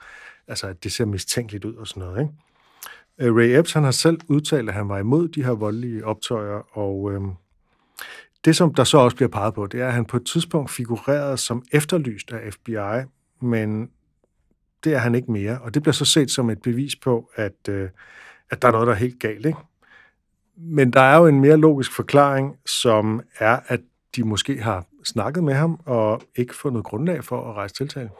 [0.48, 2.32] Altså, at det ser mistænkeligt ud og sådan noget, ikke?
[3.20, 6.78] Øh, Ray Epps han har selv udtalt, at han var imod de her voldelige optøjer,
[6.78, 7.20] og øh,
[8.44, 10.70] det, som der så også bliver peget på, det er, at han på et tidspunkt
[10.70, 13.06] figurerede som efterlyst af FBI,
[13.40, 13.90] men
[14.84, 17.68] det er han ikke mere, og det bliver så set som et bevis på, at,
[17.68, 17.88] øh,
[18.50, 19.46] at der er noget, der er helt galt.
[19.46, 19.58] Ikke?
[20.56, 23.80] Men der er jo en mere logisk forklaring, som er, at
[24.16, 28.10] de måske har snakket med ham og ikke fundet grundlag for at rejse tiltale.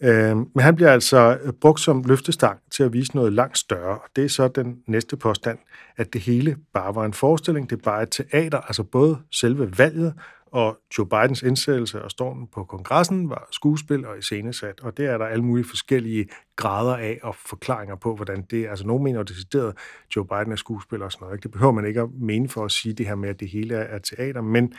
[0.00, 3.98] Øh, men han bliver altså øh, brugt som løftestang til at vise noget langt større.
[4.16, 5.58] Det er så den næste påstand,
[5.96, 7.70] at det hele bare var en forestilling.
[7.70, 10.14] Det er bare et teater, altså både selve valget
[10.56, 15.18] og Joe Bidens indsættelse og stormen på kongressen var skuespil og iscenesat, og det er
[15.18, 18.70] der alle mulige forskellige grader af og forklaringer på, hvordan det er.
[18.70, 19.74] Altså, nogen mener jo decideret,
[20.16, 21.42] Joe Biden er skuespiller og sådan noget.
[21.42, 23.74] Det behøver man ikke at mene for at sige det her med, at det hele
[23.74, 24.72] er teater, men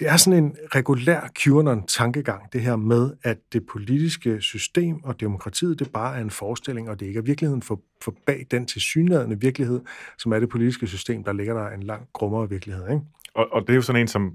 [0.00, 5.78] det er sådan en regulær QAnon-tankegang, det her med, at det politiske system og demokratiet,
[5.78, 9.40] det bare er en forestilling, og det ikke er virkeligheden for, for bag den tilsyneladende
[9.40, 9.80] virkelighed,
[10.18, 12.84] som er det politiske system, der ligger der en lang grummere virkelighed.
[12.88, 13.00] Ikke?
[13.34, 14.32] Og, og det er jo sådan en, som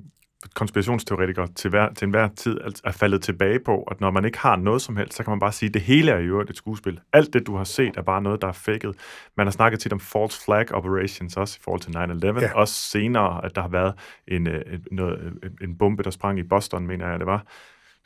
[0.53, 4.55] konspirationsteoretikere til, hver, til enhver tid er faldet tilbage på, at når man ikke har
[4.55, 6.99] noget som helst, så kan man bare sige, at det hele er jo et skuespil.
[7.13, 8.93] Alt det, du har set, er bare noget, der er faked.
[9.37, 11.91] Man har snakket tit om false flag operations også i forhold til
[12.37, 12.41] 9-11.
[12.41, 12.53] Ja.
[12.53, 13.93] Også senere, at der har været
[14.27, 17.45] en, en, øh, noget, en bombe, der sprang i Boston, mener jeg, det var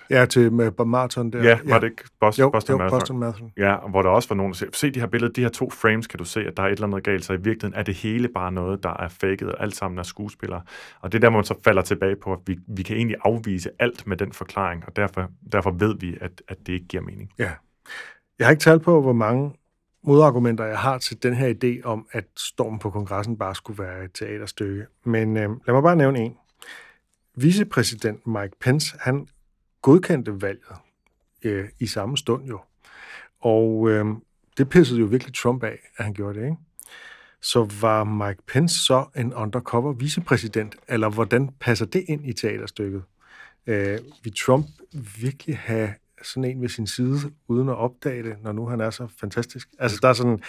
[0.10, 1.44] Ja, til med marathon der.
[1.44, 1.80] Ja, var ja.
[1.80, 3.00] det ikke Boston, jo, Boston, jo, Marathon?
[3.00, 3.52] Boston Marathon?
[3.58, 5.70] Ja, hvor der også var nogen, der siger, se de her billeder, de her to
[5.70, 7.84] frames, kan du se, at der er et eller andet galt, så i virkeligheden er
[7.84, 10.62] det hele bare noget, der er faked, og alt sammen er skuespillere.
[11.02, 13.70] Og det er der, man så falder tilbage på, at vi, vi kan egentlig afvise
[13.80, 17.32] alt med den forklaring, og derfor, derfor ved vi, at, at det ikke giver mening.
[17.40, 17.52] Ja.
[18.40, 19.54] Jeg har ikke talt på, hvor mange
[20.04, 24.04] modargumenter, jeg har til den her idé om, at stormen på kongressen bare skulle være
[24.04, 24.86] et teaterstykke.
[25.06, 26.38] Men øh, lad mig bare nævne en.
[27.36, 29.28] Vicepræsident Mike Pence, han
[29.82, 30.76] godkendte valget
[31.44, 32.60] øh, i samme stund jo.
[33.40, 34.06] Og øh,
[34.58, 36.58] det pissede jo virkelig Trump af, at han gjorde det, ikke?
[37.42, 43.04] Så var Mike Pence så en undercover vicepræsident, eller hvordan passer det ind i teaterstykket?
[43.68, 44.66] Øh, vil Trump
[45.22, 48.90] virkelig have sådan en ved sin side, uden at opdage det, når nu han er
[48.90, 49.70] så fantastisk?
[49.80, 50.44] Altså, der er sådan...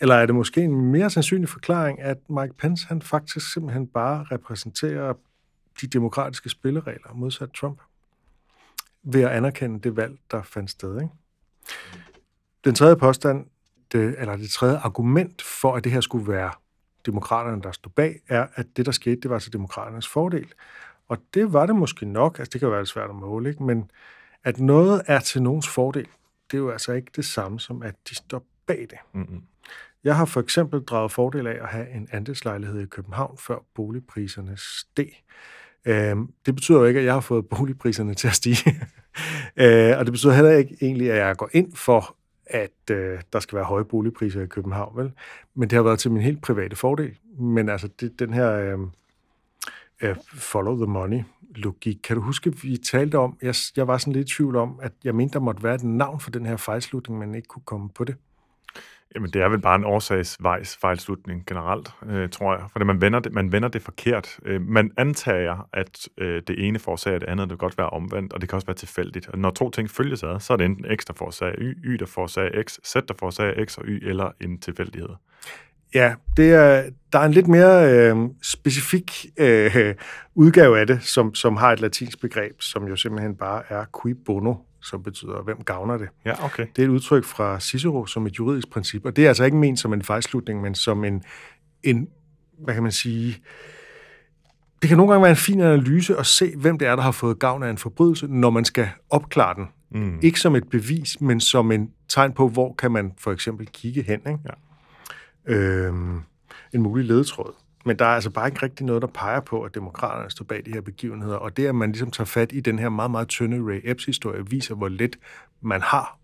[0.00, 4.24] Eller er det måske en mere sandsynlig forklaring, at Mike Pence, han faktisk simpelthen bare
[4.24, 5.14] repræsenterer
[5.80, 7.80] de demokratiske spilleregler modsat Trump?
[9.02, 10.94] Ved at anerkende det valg, der fandt sted.
[10.94, 11.14] Ikke?
[12.64, 13.46] Den tredje påstand,
[13.92, 16.50] det, eller det tredje argument for, at det her skulle være
[17.06, 20.52] demokraterne, der stod bag, er, at det, der skete, det var til demokraternes fordel.
[21.08, 23.62] Og det var det måske nok, altså det kan være lidt svært at måle, ikke?
[23.62, 23.90] men
[24.44, 26.08] at noget er til nogens fordel,
[26.50, 28.98] det er jo altså ikke det samme som, at de står bag det.
[29.12, 29.42] Mm-hmm.
[30.04, 34.56] Jeg har for eksempel draget fordel af at have en andelslejlighed i København, før boligpriserne
[34.56, 35.10] steg.
[35.84, 38.70] Øh, det betyder jo ikke, at jeg har fået boligpriserne til at stige.
[39.62, 43.40] øh, og det betyder heller ikke egentlig, at jeg går ind for, at øh, der
[43.40, 44.96] skal være høje boligpriser i København.
[44.96, 45.12] Vel?
[45.54, 47.14] Men det har været til min helt private fordel.
[47.38, 48.78] Men altså, det, den her øh,
[50.02, 51.22] øh, follow the money
[51.54, 51.98] logik.
[52.04, 54.92] Kan du huske, vi talte om, jeg, jeg var sådan lidt i tvivl om, at
[55.04, 57.88] jeg mente, der måtte være et navn for den her fejlslutning, men ikke kunne komme
[57.88, 58.16] på det.
[59.14, 62.64] Jamen, det er vel bare en årsagsvejs fejlslutning generelt, øh, tror jeg.
[62.72, 64.38] For man vender det, man vender det forkert.
[64.44, 68.32] Øh, man antager, at øh, det ene forårsager det andet, det kan godt være omvendt,
[68.32, 69.28] og det kan også være tilfældigt.
[69.28, 71.96] Og når to ting følges ad, så er det enten x, der forårsager y, y,
[71.98, 75.10] der forårsager x, z, der forårsager x og y, eller en tilfældighed.
[75.94, 79.94] Ja, det er, der er en lidt mere øh, specifik øh,
[80.34, 84.14] udgave af det, som, som har et latinsk begreb, som jo simpelthen bare er qui
[84.14, 86.08] bono, som betyder, hvem gavner det.
[86.24, 86.66] Ja, okay.
[86.76, 89.56] Det er et udtryk fra Cicero som et juridisk princip, og det er altså ikke
[89.56, 91.22] ment som en fejlslutning, men som en,
[91.82, 92.08] en
[92.58, 93.42] hvad kan man sige,
[94.82, 97.10] det kan nogle gange være en fin analyse at se, hvem det er, der har
[97.10, 99.68] fået gavn af en forbrydelse, når man skal opklare den.
[99.90, 100.18] Mm.
[100.22, 104.02] Ikke som et bevis, men som en tegn på, hvor kan man for eksempel kigge
[104.02, 104.20] hen.
[104.26, 104.38] Ikke?
[104.44, 105.54] Ja.
[105.54, 106.20] Øhm,
[106.72, 107.54] en mulig ledetråd.
[107.88, 110.62] Men der er altså bare ikke rigtig noget, der peger på, at demokraterne står bag
[110.66, 111.36] de her begivenheder.
[111.36, 114.50] Og det, at man ligesom tager fat i den her meget, meget tynde Ray Epps-historie,
[114.50, 115.18] viser, hvor lidt
[115.60, 116.18] man har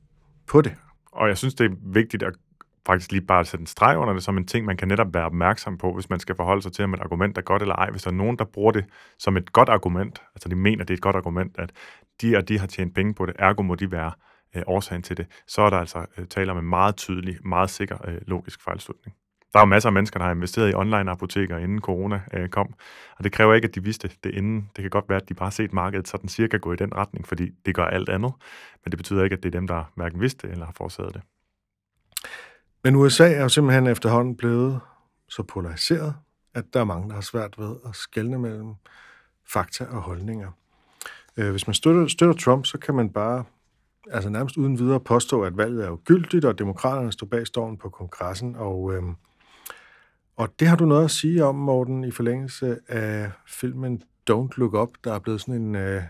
[0.47, 0.75] på det.
[1.13, 2.35] Og jeg synes, det er vigtigt at
[2.87, 5.25] faktisk lige bare sætte en streg under det som en ting, man kan netop være
[5.25, 7.91] opmærksom på, hvis man skal forholde sig til, om et argument er godt eller ej.
[7.91, 8.85] Hvis der er nogen, der bruger det
[9.19, 11.73] som et godt argument, altså de mener, det er et godt argument, at
[12.21, 14.13] de og de har tjent penge på det, ergo må de være
[14.57, 17.71] øh, årsagen til det, så er der altså øh, tale om en meget tydelig, meget
[17.71, 19.17] sikker øh, logisk fejlslutning.
[19.55, 22.75] Der er jo masser af mennesker, der har investeret i online-apoteker, inden corona øh, kom,
[23.19, 24.71] og det kræver ikke, at de vidste det inden.
[24.77, 26.95] Det kan godt være, at de bare har set markedet sådan cirka gå i den
[26.97, 28.33] retning, fordi det gør alt andet,
[28.85, 31.23] men det betyder ikke, at det er dem, der hverken vidste eller har forårsaget det.
[32.85, 34.81] Men USA er jo simpelthen efterhånden blevet
[35.29, 36.15] så polariseret,
[36.55, 38.75] at der er mange, der har svært ved at skelne mellem
[39.53, 40.51] fakta og holdninger.
[41.37, 43.45] Øh, hvis man støtter, støtter Trump, så kan man bare
[44.11, 47.89] altså nærmest uden videre påstå, at valget er ugyldigt, og demokraterne står bag stormen på
[47.89, 49.17] kongressen, og øhm,
[50.37, 54.75] og det har du noget at sige om, Morten, i forlængelse af filmen Don't Look
[54.75, 56.03] Up, der er blevet sådan en øh,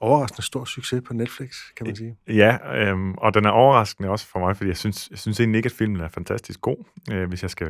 [0.00, 2.16] overraskende stor succes på Netflix, kan man sige.
[2.28, 5.58] Ja, øhm, og den er overraskende også for mig, fordi jeg synes, jeg synes egentlig
[5.58, 6.76] ikke, at filmen er fantastisk god,
[7.12, 7.68] øh, hvis jeg skal...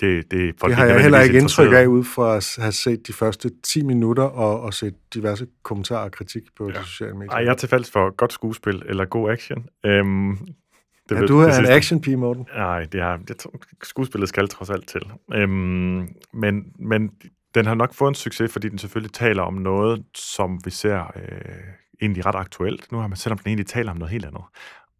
[0.00, 3.06] Det, det, folk det har jeg heller ikke indtryk af, ud fra at have set
[3.06, 6.78] de første 10 minutter og, og set diverse kommentarer og kritik på ja.
[6.78, 7.32] de sociale medier.
[7.32, 9.66] Ej, jeg er tilfælds for godt skuespil eller god action.
[9.84, 10.38] Øhm,
[11.08, 12.46] det ja, du er en action pige, Morten.
[12.54, 13.46] Nej, det er, det,
[13.82, 15.02] skuespillet skal trods alt til.
[15.34, 17.10] Øhm, men, men
[17.54, 21.12] den har nok fået en succes, fordi den selvfølgelig taler om noget, som vi ser
[21.16, 21.22] øh,
[22.02, 22.92] egentlig ret aktuelt.
[22.92, 24.42] Nu har man, selvom den egentlig taler om noget helt andet.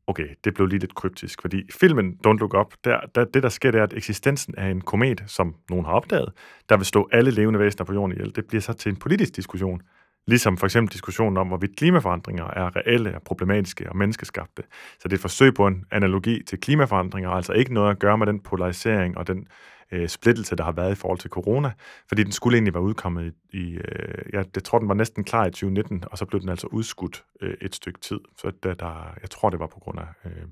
[0.09, 3.49] Okay, det blev lige lidt kryptisk, fordi filmen Don't Look Up, der, der, det der
[3.49, 6.33] sker, det er, at eksistensen af en komet, som nogen har opdaget,
[6.69, 9.37] der vil slå alle levende væsener på jorden ihjel, det bliver så til en politisk
[9.37, 9.81] diskussion.
[10.29, 14.62] Ligesom for eksempel diskussionen om, hvorvidt klimaforandringer er reelle og problematiske og menneskeskabte.
[14.71, 18.19] Så det er et forsøg på en analogi til klimaforandringer, altså ikke noget at gøre
[18.19, 19.47] med den polarisering og den
[19.93, 21.73] øh, splittelse, der har været i forhold til corona,
[22.09, 25.25] fordi den skulle egentlig være udkommet i, i øh, ja, jeg tror, den var næsten
[25.25, 28.21] klar i 2019, og så blev den altså udskudt øh, et stykke tid.
[28.39, 30.43] Så der, der, jeg tror, det var på grund af øh,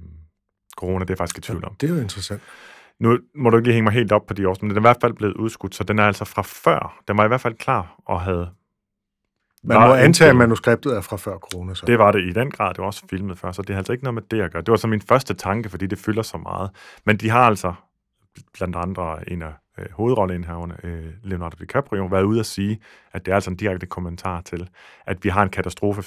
[0.76, 1.74] corona, det er faktisk i tvivl om.
[1.74, 2.42] Det er jo interessant.
[3.00, 4.88] Nu må du ikke hænge mig helt op på de år, men den er i
[4.88, 7.02] hvert fald blevet udskudt, så den er altså fra før.
[7.08, 8.50] Den var i hvert fald klar og havde
[9.64, 11.74] man må antage, at manuskriptet er fra før corona.
[11.74, 11.86] Så.
[11.86, 12.68] Det var det i den grad.
[12.68, 14.62] Det var også filmet før, så det har altså ikke noget med det at gøre.
[14.62, 16.70] Det var så min første tanke, fordi det fylder så meget.
[17.06, 17.72] Men de har altså,
[18.54, 22.80] blandt andre en af øh, hovedrolleindhaverne, øh, Leonardo DiCaprio, været ude at sige,
[23.12, 24.68] at det er altså en direkte kommentar til,
[25.06, 26.02] at vi har en katastrofe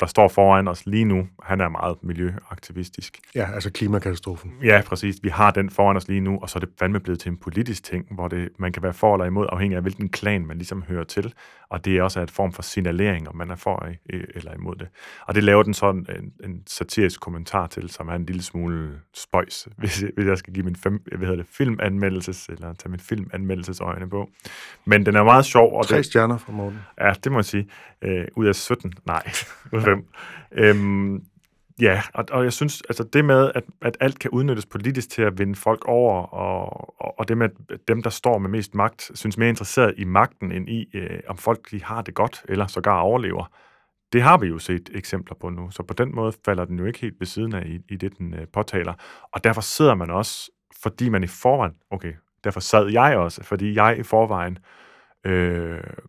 [0.00, 3.18] der står foran os lige nu, han er meget miljøaktivistisk.
[3.34, 4.52] Ja, altså klimakatastrofen.
[4.62, 5.16] Ja, præcis.
[5.22, 7.36] Vi har den foran os lige nu, og så er det fandme blevet til en
[7.36, 10.56] politisk ting, hvor det, man kan være for eller imod, afhængig af hvilken klan man
[10.56, 11.34] ligesom hører til.
[11.70, 13.88] Og det er også et form for signalering, om man er for
[14.34, 14.88] eller imod det.
[15.26, 19.00] Og det laver den sådan en, en satirisk kommentar til, som er en lille smule
[19.14, 23.00] spøjs, hvis, hvis jeg skal give min fem, hvad hedder det, filmanmeldelses, eller tage min
[23.00, 24.28] filmanmeldelsesøjne på.
[24.84, 25.78] Men den er meget sjov.
[25.78, 26.78] Og Tre det, stjerner fra Morten.
[27.00, 27.68] Ja, det må jeg sige.
[28.02, 28.92] Øh, ud af 17.
[29.06, 29.30] Nej,
[29.80, 30.06] af 5.
[30.52, 31.24] Øhm,
[31.80, 35.22] ja, og, og jeg synes, altså det med, at, at alt kan udnyttes politisk til
[35.22, 38.74] at vinde folk over, og, og, og det med, at dem, der står med mest
[38.74, 42.42] magt, synes mere interesseret i magten, end i, øh, om folk de har det godt,
[42.48, 43.50] eller sågar overlever.
[44.12, 46.84] Det har vi jo set eksempler på nu, så på den måde falder den jo
[46.84, 48.94] ikke helt ved siden af i, i det, den øh, påtaler.
[49.32, 50.50] Og derfor sidder man også,
[50.82, 52.12] fordi man i forvejen, okay,
[52.44, 54.89] derfor sad jeg også, fordi jeg i forvejen øh,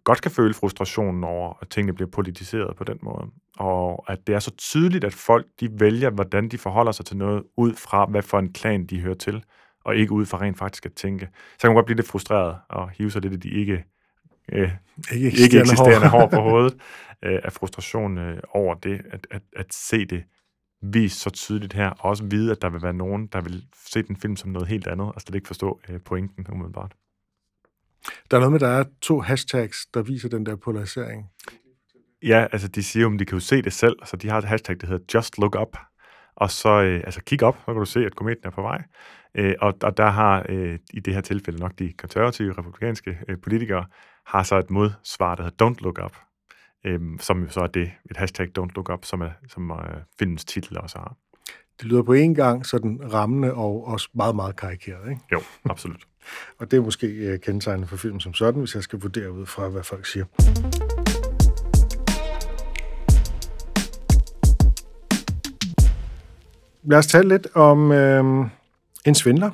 [0.03, 3.27] godt kan føle frustrationen over, at tingene bliver politiseret på den måde.
[3.57, 7.17] Og at det er så tydeligt, at folk de vælger, hvordan de forholder sig til
[7.17, 9.43] noget, ud fra, hvad for en klan de hører til,
[9.85, 11.29] og ikke ud fra rent faktisk at tænke.
[11.53, 13.83] Så kan man godt blive lidt frustreret og hive sig lidt af de ikke,
[14.51, 14.71] øh,
[15.11, 16.19] ikke eksisterende, ikke eksisterende hår.
[16.19, 16.73] hår på hovedet
[17.23, 20.23] øh, af frustration øh, over det, at, at, at se det
[20.81, 24.01] vist så tydeligt her, og også vide, at der vil være nogen, der vil se
[24.03, 26.95] den film som noget helt andet, og slet ikke forstå øh, pointen umiddelbart.
[28.31, 31.29] Der er noget med, der er to hashtags, der viser den der polarisering.
[32.23, 34.37] Ja, altså de siger jo, at de kan jo se det selv, så de har
[34.37, 35.77] et hashtag, der hedder Just Look Up,
[36.35, 38.83] og så øh, altså kig op, så kan du se, at kometen er på vej.
[39.35, 43.37] Øh, og, og der har øh, i det her tilfælde nok de konservative, republikanske øh,
[43.43, 43.85] politikere,
[44.25, 46.17] har så et modsvar, der hedder Don't Look Up,
[46.85, 49.77] øh, som jo så er det, et hashtag Don't Look Up, som, er, som øh,
[50.19, 51.15] filmens titel også har.
[51.79, 55.21] Det lyder på en gang sådan rammende og også meget, meget karikeret, ikke?
[55.31, 56.07] Jo, absolut
[56.59, 59.45] og det er måske øh, kendetegnende for filmen som sådan, hvis jeg skal vurdere ud
[59.45, 60.25] fra, hvad folk siger.
[66.83, 68.45] Lad os tale lidt om øh,
[69.05, 69.51] en svindler,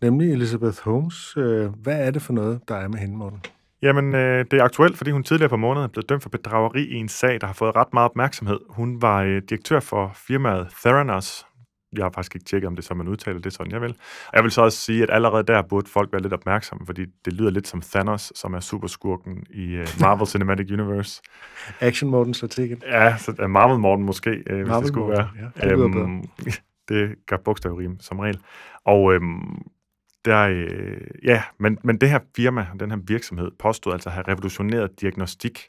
[0.00, 1.34] nemlig Elizabeth Holmes.
[1.36, 3.40] Øh, hvad er det for noget, der er med hende, Morten?
[3.82, 6.84] Jamen, øh, det er aktuelt, fordi hun tidligere på måneden er blevet dømt for bedrageri
[6.84, 8.58] i en sag, der har fået ret meget opmærksomhed.
[8.68, 11.46] Hun var øh, direktør for firmaet Theranos.
[11.96, 13.90] Jeg har faktisk ikke tjekket, om det er så, man udtaler det sådan, jeg vil.
[14.26, 17.06] Og jeg vil så også sige, at allerede der burde folk være lidt opmærksomme, fordi
[17.24, 21.22] det lyder lidt som Thanos, som er superskurken i uh, Marvel Cinematic Universe.
[21.80, 22.82] Action Morten strategien.
[22.86, 25.50] Ja, så uh, Marvel Morten måske, uh, hvis Marvel det skulle Morten, være.
[25.62, 26.24] Ja, det, um,
[26.88, 28.38] det gør bogstavrim som regel.
[28.84, 29.62] Og um,
[30.24, 34.28] der, øh, ja, men, men det her firma, den her virksomhed, påstod altså at have
[34.28, 35.68] revolutioneret diagnostik,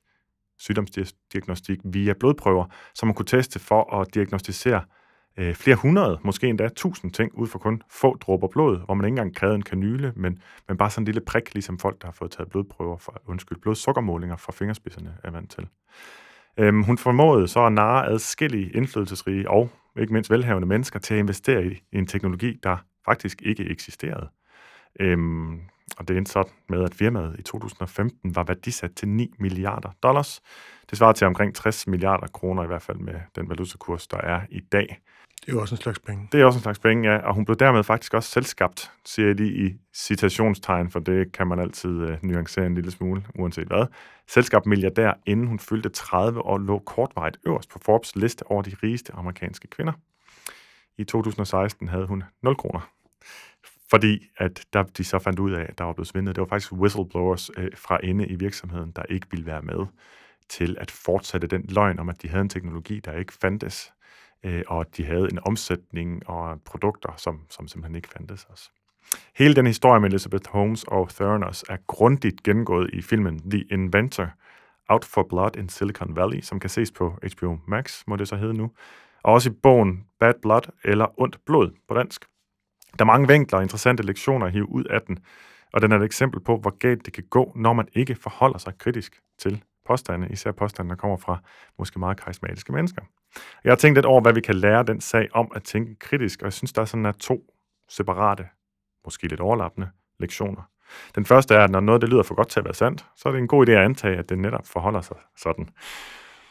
[0.60, 4.82] sygdomsdiagnostik via blodprøver, som man kunne teste for at diagnostisere
[5.38, 9.06] øh, flere hundrede, måske endda tusind ting, ud fra kun få dråber blod, hvor man
[9.06, 12.08] ikke engang krævede en kanyle, men, men bare sådan en lille prik, ligesom folk, der
[12.08, 15.68] har fået taget blodprøver, for, undskyld, blodsukkermålinger fra fingerspidserne er vant til.
[16.58, 21.20] Øhm, hun formåede så at narre adskillige indflydelsesrige og ikke mindst velhavende mennesker til at
[21.20, 24.30] investere i, i en teknologi, der faktisk ikke eksisterede.
[25.00, 25.60] Øhm,
[25.98, 30.42] og det endte sådan med, at firmaet i 2015 var værdisat til 9 milliarder dollars.
[30.90, 34.42] Det svarer til omkring 60 milliarder kroner i hvert fald med den valutakurs, der er
[34.50, 35.00] i dag.
[35.42, 36.28] Det er jo også en slags penge.
[36.32, 37.18] Det er også en slags penge, ja.
[37.18, 41.60] Og hun blev dermed faktisk også selskabt, siger de i citationstegn, for det kan man
[41.60, 43.86] altid øh, nuancere en lille smule, uanset hvad.
[44.28, 48.76] Selskabt milliardær, inden hun fyldte 30 år, lå kortvarigt øverst på Forbes liste over de
[48.84, 49.94] rigeste amerikanske kvinder.
[50.98, 52.90] I 2016 havde hun 0 kroner
[53.92, 56.36] fordi at der, de så fandt ud af, at der var blevet svindet.
[56.36, 59.86] Det var faktisk whistleblowers øh, fra inde i virksomheden, der ikke ville være med
[60.50, 63.94] til at fortsætte den løgn om, at de havde en teknologi, der ikke fandtes,
[64.46, 68.70] øh, og at de havde en omsætning og produkter, som, som simpelthen ikke fandtes også.
[69.36, 74.30] Hele den historie med Elizabeth Holmes og Theranos er grundigt gennemgået i filmen The Inventor,
[74.90, 78.36] Out for Blood in Silicon Valley, som kan ses på HBO Max, må det så
[78.36, 78.72] hedde nu,
[79.24, 82.26] og også i bogen Bad Blood eller Ondt Blod på dansk.
[83.00, 85.20] Der er mange vinkler og interessante lektioner at hive ud af den,
[85.74, 88.58] og den er et eksempel på, hvor galt det kan gå, når man ikke forholder
[88.58, 91.38] sig kritisk til påstande, især påstande, der kommer fra
[91.80, 93.02] måske meget karismatiske mennesker.
[93.64, 96.42] Jeg har tænkt lidt over, hvad vi kan lære den sag om at tænke kritisk,
[96.42, 97.38] og jeg synes, der er sådan er to
[97.90, 98.48] separate,
[99.06, 99.90] måske lidt overlappende
[100.20, 100.62] lektioner.
[101.16, 103.30] Den første er, at når noget det lyder for godt til at være sandt, så
[103.30, 105.70] er det en god idé at antage, at det netop forholder sig sådan.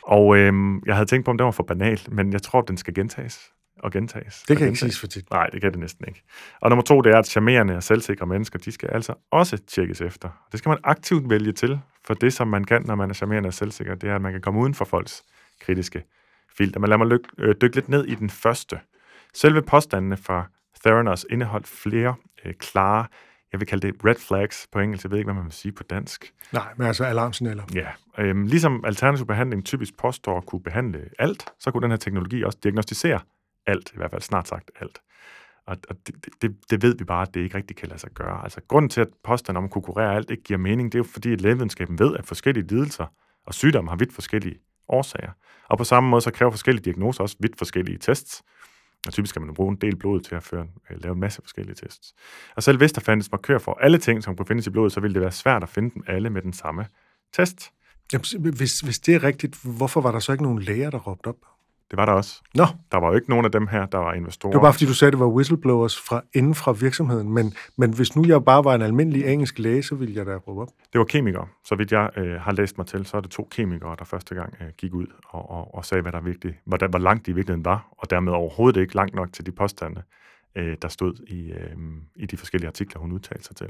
[0.03, 2.69] Og øhm, jeg havde tænkt på, om det var for banalt, men jeg tror, at
[2.69, 3.53] den skal gentages
[3.83, 4.43] og gentages.
[4.49, 5.31] Det kan ikke siges for tit.
[5.31, 6.23] Nej, det kan det næsten ikke.
[6.61, 10.01] Og nummer to, det er, at charmerende og selvsikre mennesker, de skal altså også tjekkes
[10.01, 10.29] efter.
[10.53, 13.47] Det skal man aktivt vælge til, for det, som man kan, når man er charmerende
[13.47, 15.23] og selvsikker, det er, at man kan komme uden for folks
[15.61, 16.03] kritiske
[16.57, 16.81] filter.
[16.81, 18.79] Men lad mig lyk, øh, dykke lidt ned i den første.
[19.35, 20.47] Selve påstandene fra
[20.85, 22.15] Theranos indeholdt flere
[22.45, 23.07] øh, klare,
[23.53, 25.73] jeg vil kalde det red flags på engelsk, jeg ved ikke, hvad man vil sige
[25.73, 26.33] på dansk.
[26.53, 27.63] Nej, men altså alarmsignaler.
[27.75, 31.99] Ja, øhm, ligesom alternativ behandling typisk påstår at kunne behandle alt, så kunne den her
[31.99, 33.21] teknologi også diagnostisere
[33.71, 34.99] alt, i hvert fald snart sagt alt.
[35.67, 38.11] Og, og det, det, det ved vi bare, at det ikke rigtig kan lade sig
[38.11, 38.43] gøre.
[38.43, 41.01] Altså grunden til, at påstanden om at kunne kurere alt ikke giver mening, det er
[41.01, 43.07] jo fordi, at lægevidenskaben ved, at forskellige lidelser
[43.47, 44.59] og sygdomme har vidt forskellige
[44.89, 45.31] årsager.
[45.69, 48.43] Og på samme måde, så kræver forskellige diagnoser også vidt forskellige tests.
[49.07, 51.43] Og typisk skal man bruge en del blod til at føre, øh, lave en masse
[51.43, 52.15] forskellige tests.
[52.57, 55.01] Og selv hvis der fandtes markør for alle ting, som kunne findes i blodet, så
[55.01, 56.87] ville det være svært at finde dem alle med den samme
[57.33, 57.71] test.
[58.13, 61.29] Jamen, hvis, hvis det er rigtigt, hvorfor var der så ikke nogen læger, der råbte
[61.29, 61.37] op?
[61.91, 62.43] Det var der også.
[62.55, 64.51] Nå, Der var jo ikke nogen af dem her, der var investorer.
[64.51, 67.31] det var bare fordi, du sagde, at det var whistleblowers fra inden fra virksomheden.
[67.33, 70.37] Men, men hvis nu jeg bare var en almindelig engelsk læge, så ville jeg da
[70.37, 70.69] råbe op.
[70.93, 71.47] Det var kemikere.
[71.65, 74.35] Så vidt jeg øh, har læst mig til, så er det to kemikere, der første
[74.35, 77.27] gang øh, gik ud og, og, og sagde, hvad der er vigtigt, hvor, hvor langt
[77.27, 80.03] de i virkeligheden var, og dermed overhovedet ikke langt nok til de påstande,
[80.57, 81.77] øh, der stod i, øh,
[82.17, 83.67] i de forskellige artikler, hun udtalte sig til.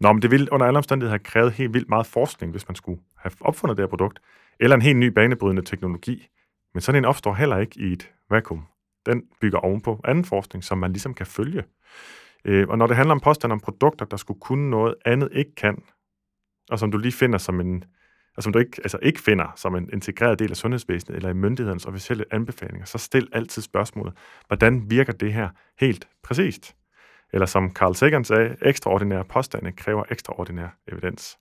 [0.00, 2.74] Nå, men det ville under alle omstændigheder have krævet helt vildt meget forskning, hvis man
[2.76, 4.18] skulle have opfundet det her produkt,
[4.60, 6.28] eller en helt ny banebrydende teknologi.
[6.76, 8.66] Men sådan en opstår heller ikke i et vakuum.
[9.06, 11.64] Den bygger ovenpå anden forskning, som man ligesom kan følge.
[12.44, 15.54] Øh, og når det handler om påstande om produkter, der skulle kunne noget andet ikke
[15.54, 15.82] kan,
[16.70, 17.84] og som du lige finder som en,
[18.36, 21.32] og som du ikke, altså ikke finder som en integreret del af sundhedsvæsenet eller i
[21.34, 24.14] myndighedens officielle anbefalinger, så stil altid spørgsmålet,
[24.46, 25.48] hvordan virker det her
[25.80, 26.76] helt præcist?
[27.32, 31.38] Eller som Carl Sagan sagde, ekstraordinære påstande kræver ekstraordinær evidens.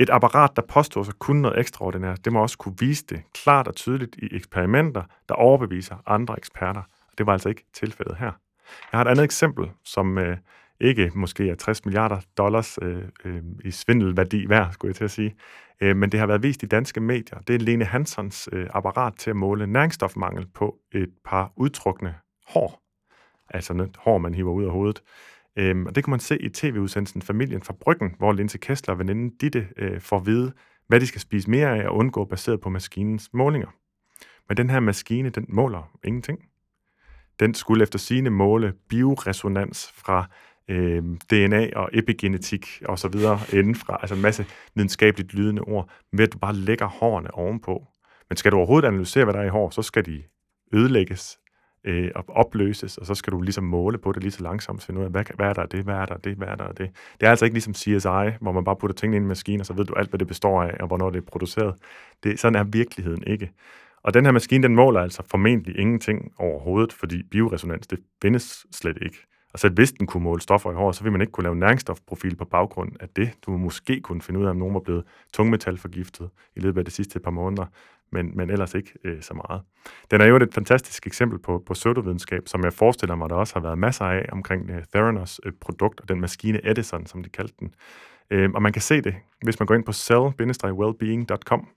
[0.00, 3.68] Et apparat, der påstår sig kun noget ekstraordinært, det må også kunne vise det klart
[3.68, 6.80] og tydeligt i eksperimenter, der overbeviser andre eksperter.
[6.80, 8.32] Og det var altså ikke tilfældet her.
[8.92, 10.36] Jeg har et andet eksempel, som øh,
[10.80, 15.10] ikke måske er 60 milliarder dollars øh, øh, i svindelværdi værd, skulle jeg til at
[15.10, 15.34] sige,
[15.80, 17.38] øh, men det har været vist i danske medier.
[17.38, 22.14] Det er Lene Hansons øh, apparat til at måle næringsstofmangel på et par udtrukne
[22.46, 22.82] hår.
[23.48, 25.02] Altså hår, man hiver ud af hovedet.
[25.56, 28.98] Øhm, og det kan man se i tv-udsendelsen Familien fra Bryggen, hvor Linse Kessler og
[28.98, 30.52] veninden Ditte øh, får at vide,
[30.88, 33.68] hvad de skal spise mere af og undgå baseret på maskinens målinger.
[34.48, 36.38] Men den her maskine, den måler ingenting.
[37.40, 40.26] Den skulle efter sine måle bioresonans fra
[40.68, 46.26] øh, DNA og epigenetik og så videre inden altså en masse videnskabeligt lydende ord, ved
[46.26, 47.86] at du bare lægger hårene ovenpå.
[48.28, 50.22] Men skal du overhovedet analysere, hvad der er i hår, så skal de
[50.72, 51.39] ødelægges
[51.84, 55.00] øh, og opløses, og så skal du ligesom måle på det lige så langsomt, finde
[55.00, 56.54] ud af, hvad, hvad er der af det, hvad er der af det, hvad er
[56.54, 56.90] der af det.
[57.20, 59.62] Det er altså ikke ligesom CSI, hvor man bare putter tingene ind i en maskine,
[59.62, 61.74] og så ved du alt, hvad det består af, og hvornår det er produceret.
[62.22, 63.50] Det, sådan er virkeligheden ikke.
[64.02, 68.98] Og den her maskine, den måler altså formentlig ingenting overhovedet, fordi bioresonans, det findes slet
[69.02, 69.26] ikke.
[69.52, 71.52] Og så hvis den kunne måle stoffer i hår, så vil man ikke kunne lave
[71.52, 73.30] en næringsstofprofil på baggrund af det.
[73.46, 76.90] Du måske kunne finde ud af, om nogen var blevet tungmetalforgiftet i løbet af de
[76.90, 77.66] sidste par måneder,
[78.12, 79.62] men, men ellers ikke øh, så meget.
[80.10, 83.54] Den er jo et fantastisk eksempel på, på pseudovidenskab, som jeg forestiller mig, der også
[83.54, 87.28] har været masser af omkring øh, Theranos øh, produkt og den maskine Edison, som de
[87.28, 87.74] kaldte den.
[88.30, 91.68] Øh, og man kan se det, hvis man går ind på cell-wellbeing.com.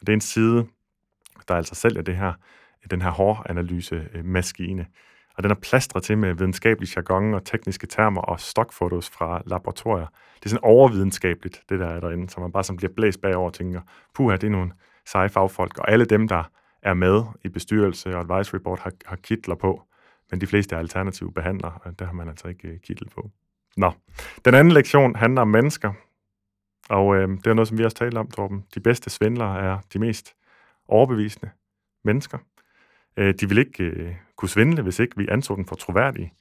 [0.00, 0.66] Det er en side,
[1.48, 2.32] der altså sælger det her,
[2.90, 4.80] den her håranalyse-maskine.
[4.82, 4.86] Øh,
[5.36, 10.06] og den er plastret til med videnskabelig jargon og tekniske termer og stokfotos fra laboratorier.
[10.34, 13.46] Det er sådan overvidenskabeligt, det der er derinde, så man bare sådan bliver blæst bagover
[13.46, 13.80] og tænker,
[14.14, 14.72] puha, det er nogle
[15.06, 15.78] seje fagfolk.
[15.78, 16.50] Og alle dem, der
[16.82, 19.82] er med i bestyrelse og advisory board, har, har kitler på.
[20.30, 23.30] Men de fleste er alternative behandlere, og der har man altså ikke øh, kittel på.
[23.76, 23.92] Nå,
[24.44, 25.92] den anden lektion handler om mennesker.
[26.88, 28.64] Og øh, det er noget, som vi også talte om, Torben.
[28.74, 30.34] De bedste svindlere er de mest
[30.88, 31.50] overbevisende
[32.04, 32.38] mennesker.
[33.16, 36.32] Øh, de vil ikke øh, kunne svindle, hvis ikke vi anså dem for troværdige.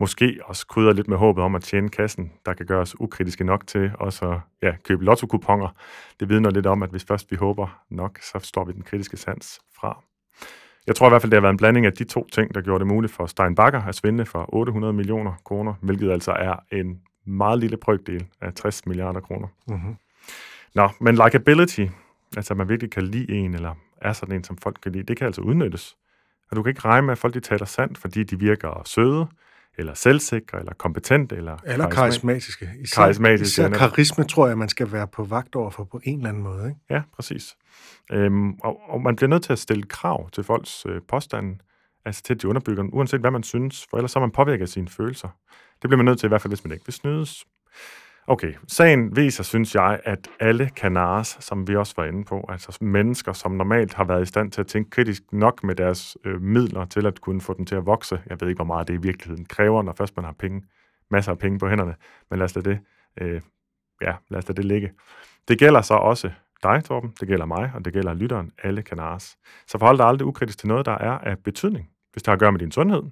[0.00, 3.44] Måske også krydder lidt med håbet om at tjene kassen, der kan gøre os ukritiske
[3.44, 5.68] nok til også at ja, købe lotto-kuponer.
[6.20, 9.16] Det vidner lidt om, at hvis først vi håber nok, så står vi den kritiske
[9.16, 10.02] sans fra.
[10.86, 12.60] Jeg tror i hvert fald, det har været en blanding af de to ting, der
[12.60, 16.56] gjorde det muligt for Stein Bakker at svinde for 800 millioner kroner, hvilket altså er
[16.72, 19.48] en meget lille brøkdel af 60 milliarder kroner.
[19.68, 19.96] Mm-hmm.
[20.74, 21.86] Nå, men likability,
[22.36, 25.04] altså at man virkelig kan lide en, eller er sådan en, som folk kan lide,
[25.04, 25.96] det kan altså udnyttes.
[26.50, 29.26] Og du kan ikke regne med, at folk de taler sandt, fordi de virker søde,
[29.78, 32.70] eller selvsikre, eller kompetente, eller, Eller karismatiske.
[32.80, 33.78] Især, Karismatiske, Især netop.
[33.90, 36.68] karisma tror jeg, man skal være på vagt over for på en eller anden måde.
[36.68, 36.80] Ikke?
[36.90, 37.56] Ja, præcis.
[38.12, 41.58] Øhm, og, og man bliver nødt til at stille krav til folks øh, påstande,
[42.04, 44.68] altså til, de underbygger uanset hvad man synes, for ellers så er man påvirket af
[44.68, 45.28] sine følelser.
[45.82, 47.44] Det bliver man nødt til, i hvert fald hvis man ikke vil snydes.
[48.26, 50.92] Okay, sagen viser, synes jeg, at alle kan
[51.40, 54.60] som vi også var inde på, altså mennesker, som normalt har været i stand til
[54.60, 57.86] at tænke kritisk nok med deres øh, midler til at kunne få dem til at
[57.86, 58.22] vokse.
[58.26, 60.62] Jeg ved ikke, hvor meget det i virkeligheden kræver, når først man har penge,
[61.10, 61.94] masser af penge på hænderne,
[62.30, 62.80] men lad os lade det,
[63.20, 63.40] øh,
[64.02, 64.90] ja, lad os lade det ligge.
[65.48, 66.30] Det gælder så også
[66.62, 68.98] dig, Torben, det gælder mig, og det gælder lytteren, alle kan.
[69.66, 71.88] Så forhold dig aldrig ukritisk til noget, der er af betydning.
[72.12, 73.02] Hvis det har at gøre med din sundhed,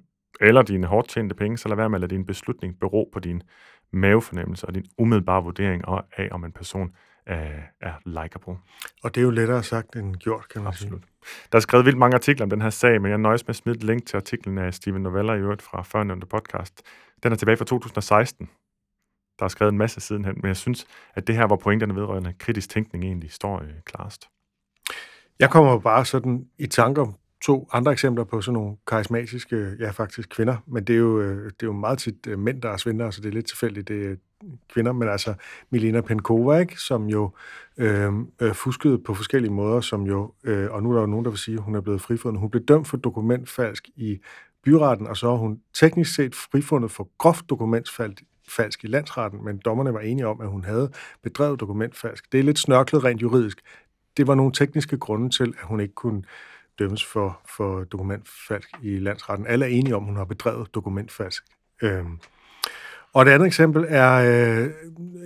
[0.41, 3.19] eller dine hårdt tjente penge, så lad være med at lade din beslutning bero på
[3.19, 3.43] din
[3.91, 5.83] mavefornemmelse og din umiddelbare vurdering
[6.17, 6.91] af, om en person
[7.25, 8.57] er, er likable.
[9.03, 11.03] Og det er jo lettere sagt end gjort, kan man Absolut.
[11.51, 13.55] Der er skrevet vildt mange artikler om den her sag, men jeg nøjes med at
[13.55, 16.81] smide et link til artiklen af Steven Novella i øvrigt fra førnævnte podcast.
[17.23, 18.49] Den er tilbage fra 2016.
[19.39, 20.85] Der er skrevet en masse sidenhen, men jeg synes,
[21.15, 24.29] at det her, hvor pointerne vedrørende kritisk tænkning egentlig står øh, klarest.
[25.39, 30.29] Jeg kommer bare sådan i tanker to andre eksempler på sådan nogle karismatiske, ja faktisk
[30.29, 32.77] kvinder, men det er jo, øh, det er jo meget tit øh, mænd, der er
[32.77, 34.15] svindere, så det er lidt tilfældigt, det er
[34.73, 35.33] kvinder, men altså
[35.69, 37.31] Milena Penkova, ikke, som jo
[37.77, 41.25] øh, øh, fuskede på forskellige måder, som jo, øh, og nu er der jo nogen,
[41.25, 42.39] der vil sige, at hun er blevet frifundet.
[42.39, 44.19] Hun blev dømt for dokumentfalsk i
[44.63, 49.93] byretten, og så er hun teknisk set frifundet for groft dokumentfalsk i landsretten, men dommerne
[49.93, 50.91] var enige om, at hun havde
[51.23, 52.31] bedrevet dokumentfalsk.
[52.31, 53.61] Det er lidt snørklet rent juridisk.
[54.17, 56.23] Det var nogle tekniske grunde til, at hun ikke kunne
[56.79, 59.47] dømmes for, for dokumentfalsk i landsretten.
[59.47, 61.43] Alle er enige om, at hun har bedrevet dokumentfalsk.
[61.81, 62.19] Øhm.
[63.13, 64.69] Og det andet eksempel er øh,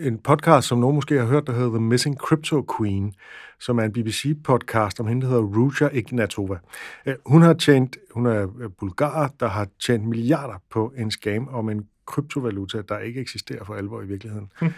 [0.07, 3.13] en podcast, som nogen måske har hørt, der hedder The Missing Crypto Queen,
[3.59, 6.57] som er en BBC-podcast om hende, der hedder Ruja Ignatova.
[7.05, 11.69] Øh, hun har tjent, hun er bulgar, der har tjent milliarder på en scam om
[11.69, 14.51] en kryptovaluta, der ikke eksisterer for alvor i virkeligheden.
[14.59, 14.73] Hmm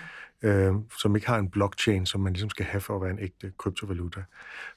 [0.46, 3.20] øh, som ikke har en blockchain, som man ligesom skal have for at være en
[3.20, 4.24] ægte kryptovaluta,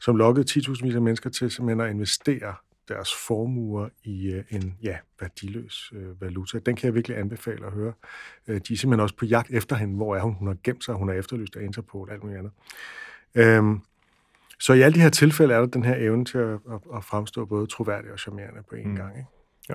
[0.01, 2.55] som lokkede 10.000 af mennesker til simpelthen at investere
[2.89, 6.59] deres formuer i øh, en ja, værdiløs øh, valuta.
[6.59, 7.93] Den kan jeg virkelig anbefale at høre.
[8.49, 9.97] Øh, de er simpelthen også på jagt efter hende.
[9.97, 10.35] Hvor er hun?
[10.35, 12.53] Hun har gemt sig, hun er efterlyst af Interpol og alt muligt andet.
[13.35, 13.81] Øhm,
[14.61, 17.05] så i alle de her tilfælde er der den her evne til at, at, at
[17.05, 18.97] fremstå både troværdig og charmerende på en mm.
[18.97, 19.17] gang.
[19.17, 19.29] Ikke?
[19.69, 19.75] Ja.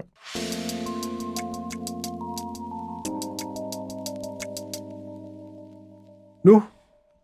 [6.43, 6.63] Nu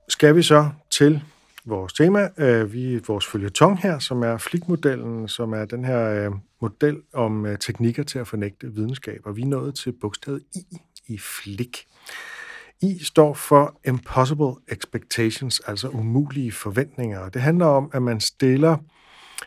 [0.09, 1.21] skal vi så til
[1.65, 6.31] vores tema, øh, vi vores følgetong her, som er flikmodellen, som er den her øh,
[6.61, 10.77] model om øh, teknikker til at fornægte videnskab, og vi er nået til bogstavet I
[11.07, 11.87] i flik.
[12.81, 17.29] I står for Impossible Expectations, altså umulige forventninger.
[17.29, 18.77] Det handler om, at man stiller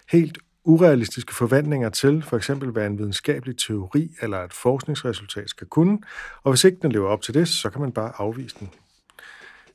[0.09, 5.99] helt urealistiske forventninger til, for eksempel hvad en videnskabelig teori eller et forskningsresultat skal kunne,
[6.43, 8.71] og hvis ikke den lever op til det, så kan man bare afvise den.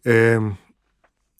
[0.07, 0.41] Øh,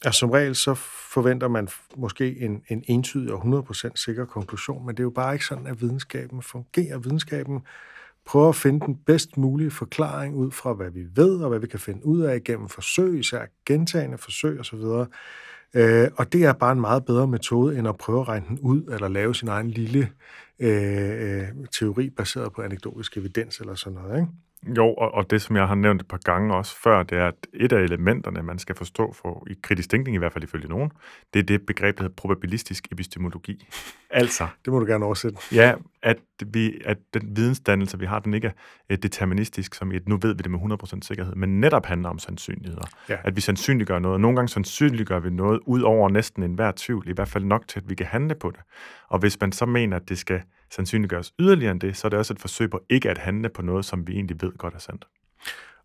[0.06, 0.74] altså som regel så
[1.14, 5.34] forventer man måske en, en entydig og 100% sikker konklusion, men det er jo bare
[5.34, 6.98] ikke sådan, at videnskaben fungerer.
[6.98, 7.62] Videnskaben
[8.26, 11.68] prøver at finde den bedst mulige forklaring ud fra, hvad vi ved, og hvad vi
[11.68, 14.80] kan finde ud af gennem forsøg, især gentagende forsøg osv.
[15.74, 18.60] Øh, og det er bare en meget bedre metode, end at prøve at regne den
[18.60, 20.10] ud, eller lave sin egen lille
[20.60, 21.48] øh, øh
[21.80, 24.20] teori baseret på anekdotisk evidens eller sådan noget.
[24.20, 24.32] Ikke?
[24.64, 27.28] Jo, og, og det, som jeg har nævnt et par gange også før, det er,
[27.28, 30.68] at et af elementerne, man skal forstå for, i kritisk tænkning, i hvert fald ifølge
[30.68, 30.92] nogen,
[31.34, 33.68] det er det begreb, der hedder probabilistisk epistemologi.
[34.10, 34.48] Altså...
[34.66, 35.38] det må du gerne oversætte.
[35.52, 38.52] Ja, at, vi, at den vidensdannelse, vi har, den ikke
[38.90, 42.10] er deterministisk, som i et, nu ved vi det med 100% sikkerhed, men netop handler
[42.10, 42.86] om sandsynligheder.
[43.10, 43.18] Ja.
[43.24, 44.22] At vi sandsynliggør noget.
[44.22, 47.80] Nogle gange sandsynliggør vi noget ud over næsten enhver tvivl, i hvert fald nok til,
[47.80, 48.60] at vi kan handle på det.
[49.08, 50.42] Og hvis man så mener, at det skal
[50.72, 53.62] sandsynliggøres yderligere end det, så er det også et forsøg på ikke at handle på
[53.62, 55.08] noget, som vi egentlig ved godt er sandt.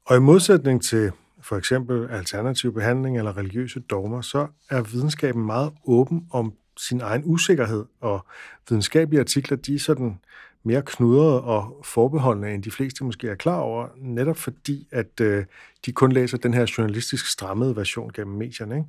[0.04, 1.12] Og i modsætning til
[1.42, 7.22] for eksempel alternativ behandling eller religiøse dogmer, så er videnskaben meget åben om sin egen
[7.24, 8.26] usikkerhed, og
[8.68, 10.18] videnskabelige artikler, de er sådan
[10.64, 15.44] mere knudrede og forbeholdende, end de fleste måske er klar over, netop fordi, at øh,
[15.86, 18.74] de kun læser den her journalistisk strammede version gennem medierne.
[18.74, 18.88] Ikke?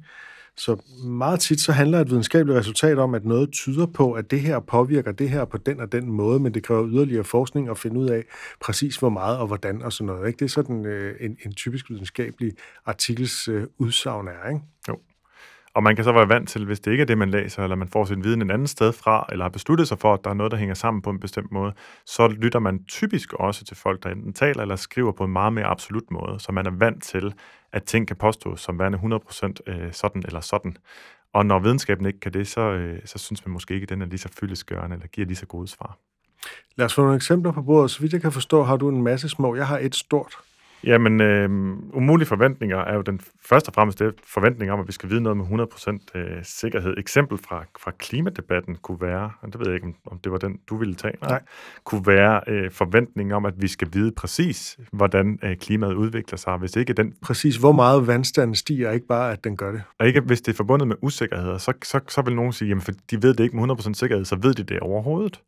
[0.58, 4.42] Så meget tit så handler et videnskabeligt resultat om, at noget tyder på, at det
[4.42, 7.78] her påvirker det her på den og den måde, men det kræver yderligere forskning at
[7.78, 8.24] finde ud af
[8.62, 10.28] præcis hvor meget og hvordan og sådan noget.
[10.28, 10.40] Ikke?
[10.40, 12.54] Det er sådan øh, en, en typisk videnskabelig
[12.86, 14.50] artikels øh, udsagn er.
[14.50, 14.62] Ikke?
[14.90, 15.00] Jo.
[15.76, 17.76] Og man kan så være vant til, hvis det ikke er det, man læser, eller
[17.76, 20.30] man får sin viden en anden sted fra, eller har besluttet sig for, at der
[20.30, 21.74] er noget, der hænger sammen på en bestemt måde,
[22.06, 25.54] så lytter man typisk også til folk, der enten taler eller skriver på en meget
[25.54, 27.34] mere absolut måde, så man er vant til,
[27.72, 30.78] at ting kan påstås som værende 100% øh, sådan eller sådan.
[31.34, 34.02] Og når videnskaben ikke kan det, så, øh, så synes man måske ikke, at den
[34.02, 35.98] er lige så fyldesgørende, eller giver lige så gode svar.
[36.76, 37.92] Lad os få nogle eksempler på bordet.
[37.92, 39.56] Så vidt jeg kan forstå, har du en masse små.
[39.56, 40.38] Jeg har et stort.
[40.84, 41.50] Jamen, øh,
[41.94, 45.22] umulige forventninger er jo den første og fremmest det forventning om, at vi skal vide
[45.22, 45.46] noget med
[46.16, 46.94] 100% øh, sikkerhed.
[46.98, 50.38] Eksempel fra, fra klimadebatten kunne være, og det ved jeg ikke, om, om det var
[50.38, 51.42] den, du ville tage, Nej.
[51.84, 56.58] kunne være øh, forventning om, at vi skal vide præcis, hvordan øh, klimaet udvikler sig.
[56.58, 59.82] Hvis ikke den, Præcis, hvor meget vandstanden stiger, ikke bare, at den gør det.
[60.00, 62.82] og ikke hvis det er forbundet med usikkerheder, så, så, så vil nogen sige, jamen
[62.82, 65.40] for de ved det ikke med 100% sikkerhed, så ved de det overhovedet.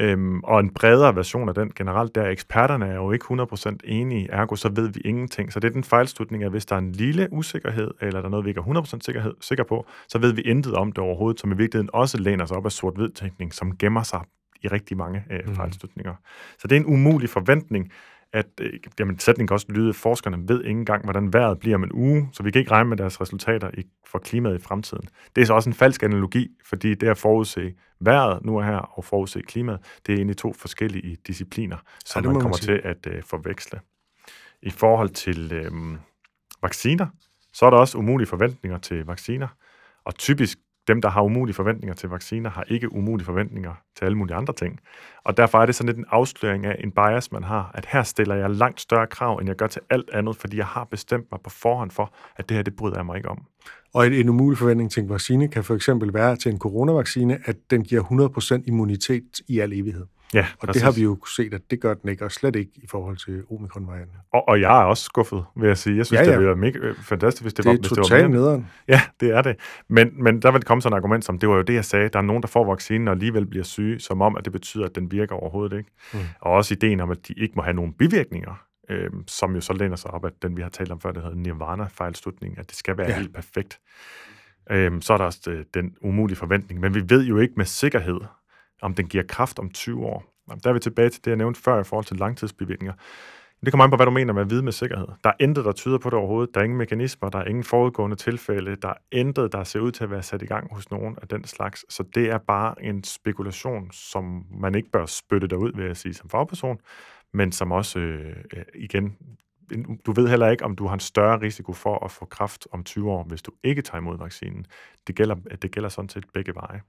[0.00, 4.30] Øhm, og en bredere version af den generelt, der eksperterne er jo ikke 100% enige,
[4.30, 5.52] ergo så ved vi ingenting.
[5.52, 8.30] Så det er den fejlslutning, at hvis der er en lille usikkerhed, eller der er
[8.30, 11.40] noget, vi ikke er 100% sikkerhed, sikker på, så ved vi intet om det overhovedet,
[11.40, 14.20] som i virkeligheden også læner sig op af sort-hvid-tænkning, som gemmer sig
[14.62, 15.54] i rigtig mange øh, Mhm.
[15.56, 16.14] fejlslutninger.
[16.58, 17.92] Så det er en umulig forventning,
[18.32, 21.76] at øh, jamen, sætningen kan også lyde, at forskerne ved ikke engang, hvordan vejret bliver
[21.76, 24.62] om en uge, så vi kan ikke regne med deres resultater i, for klimaet i
[24.62, 25.08] fremtiden.
[25.36, 28.76] Det er så også en falsk analogi, fordi det at forudse vejret nu og her
[28.76, 32.74] og forudse klimaet, det er egentlig to forskellige discipliner, som ja, man man kommer sige.
[32.74, 33.80] til at øh, forveksle.
[34.62, 35.72] I forhold til øh,
[36.62, 37.06] vacciner,
[37.52, 39.48] så er der også umulige forventninger til vacciner,
[40.04, 40.58] og typisk
[40.88, 44.54] dem, der har umulige forventninger til vacciner, har ikke umulige forventninger til alle mulige andre
[44.54, 44.80] ting.
[45.24, 48.02] Og derfor er det sådan lidt en afsløring af en bias, man har, at her
[48.02, 51.26] stiller jeg langt større krav, end jeg gør til alt andet, fordi jeg har bestemt
[51.30, 53.42] mig på forhånd for, at det her, det bryder jeg mig ikke om.
[53.94, 57.38] Og en, en umulig forventning til en vaccine kan for eksempel være til en coronavaccine,
[57.44, 58.02] at den giver
[58.58, 60.06] 100% immunitet i al evighed.
[60.34, 62.70] Ja, Og det har vi jo set, at det gør den ikke, og slet ikke
[62.74, 64.16] i forhold til omikron-varianten.
[64.32, 65.96] Og, og jeg er også skuffet, vil jeg sige.
[65.96, 67.90] Jeg synes, Ja, ja, det ville være mega øh, fantastisk, hvis det, Det, var, det
[67.90, 68.66] er totalt nederen.
[68.88, 69.56] Ja, det er det.
[69.88, 72.08] Men, men der vil komme sådan et argument som, det var jo det, jeg sagde,
[72.08, 74.84] der er nogen, der får vaccinen og alligevel bliver syge, som om, at det betyder,
[74.84, 75.90] at den virker overhovedet ikke.
[76.12, 76.18] Mm.
[76.40, 79.72] Og også ideen om, at de ikke må have nogen bivirkninger, øh, som jo så
[79.72, 82.76] læner sig op, at den, vi har talt om før, det hedder nirvana-fejlslutning, at det
[82.76, 83.12] skal være Ja.
[83.12, 83.18] ja.
[83.20, 83.78] helt perfekt.
[84.70, 86.80] Øh, så er der også øh, den umulige forventning.
[86.80, 88.20] Men vi ved jo ikke med sikkerhed,
[88.82, 90.24] om den giver kraft om 20 år.
[90.64, 92.94] Der er vi tilbage til det, jeg nævnte før i forhold til langtidsbivirkninger.
[93.64, 95.06] Det kommer an på, hvad du mener med at vide med sikkerhed.
[95.24, 96.54] Der er intet, der tyder på det overhovedet.
[96.54, 98.76] Der er ingen mekanismer, der er ingen forudgående tilfælde.
[98.76, 101.28] Der er intet, der ser ud til at være sat i gang hos nogen af
[101.28, 101.94] den slags.
[101.94, 106.14] Så det er bare en spekulation, som man ikke bør spytte derud, vil jeg sige,
[106.14, 106.78] som fagperson,
[107.32, 108.36] men som også, øh,
[108.74, 109.16] igen,
[110.06, 112.84] du ved heller ikke, om du har en større risiko for at få kraft om
[112.84, 114.66] 20 år, hvis du ikke tager imod vaccinen.
[115.06, 116.82] Det gælder, det gælder sådan set begge veje.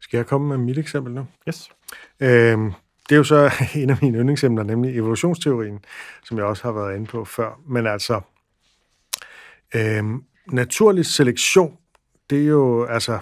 [0.00, 1.26] Skal jeg komme med mit eksempel nu?
[1.48, 1.70] Yes.
[2.20, 2.72] Øhm,
[3.08, 5.84] det er jo så en af mine yndlingsemner, nemlig evolutionsteorien,
[6.24, 7.60] som jeg også har været inde på før.
[7.66, 8.20] Men altså,
[9.74, 11.76] øhm, naturlig selektion,
[12.30, 13.18] det er jo altså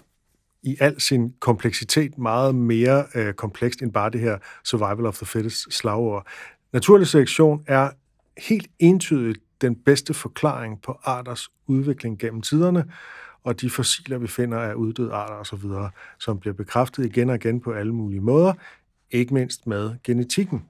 [0.63, 5.27] i al sin kompleksitet meget mere øh, komplekst end bare det her survival of the
[5.27, 6.27] fittest slagord.
[6.73, 7.91] Naturlig selektion er
[8.49, 12.85] helt entydigt den bedste forklaring på arters udvikling gennem tiderne,
[13.45, 17.61] og de fossiler, vi finder af uddøde arter osv., som bliver bekræftet igen og igen
[17.61, 18.53] på alle mulige måder,
[19.11, 20.65] ikke mindst med genetikken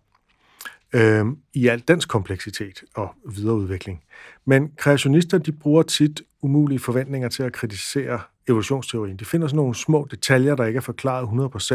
[0.92, 4.02] øh, i al dens kompleksitet og videreudvikling.
[4.44, 9.16] Men kreationister de bruger tit umulige forventninger til at kritisere evolutionsteorien.
[9.16, 11.26] De finder sådan nogle små detaljer, der ikke er forklaret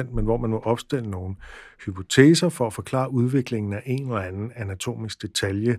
[0.08, 1.36] 100%, men hvor man må opstille nogle
[1.86, 5.78] hypoteser for at forklare udviklingen af en eller anden anatomisk detalje,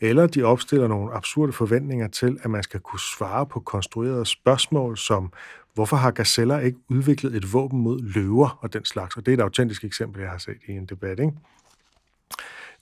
[0.00, 4.98] eller de opstiller nogle absurde forventninger til, at man skal kunne svare på konstruerede spørgsmål,
[4.98, 5.32] som
[5.74, 9.16] hvorfor har gazeller ikke udviklet et våben mod løver og den slags?
[9.16, 11.32] Og det er et autentisk eksempel, jeg har set i en debat, ikke?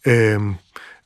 [0.07, 0.55] Øhm,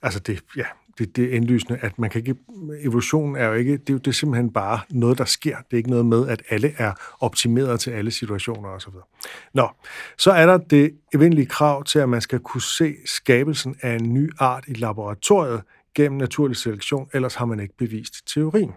[0.03, 0.65] altså det, ja,
[0.99, 2.35] det, det er indlysende, at man kan ikke,
[2.83, 5.57] evolution er jo ikke, det er jo det er simpelthen bare noget, der sker.
[5.57, 8.93] Det er ikke noget med, at alle er optimeret til alle situationer osv.
[9.55, 9.69] Nå,
[10.19, 14.15] så er der det evindelige krav til, at man skal kunne se skabelsen af en
[14.15, 15.63] ny art i laboratoriet
[15.95, 18.73] gennem naturlig selektion, ellers har man ikke bevist teorien.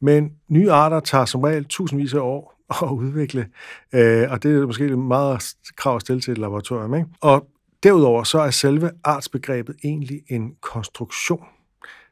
[0.00, 3.46] Men nye arter tager som regel tusindvis af år at udvikle,
[3.92, 6.94] øh, og det er måske et meget krav at stille til et laboratorium.
[6.94, 7.08] Ikke?
[7.20, 7.48] Og
[7.86, 11.44] derudover så er selve artsbegrebet egentlig en konstruktion.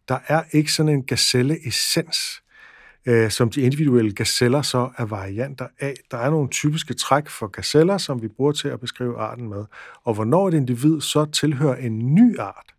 [0.09, 2.43] Der er ikke sådan en gazelle-essens,
[3.07, 5.95] øh, som de individuelle gazeller så er varianter af.
[6.11, 9.65] Der er nogle typiske træk for gazeller, som vi bruger til at beskrive arten med.
[10.05, 12.75] Og hvornår et individ så tilhører en ny art,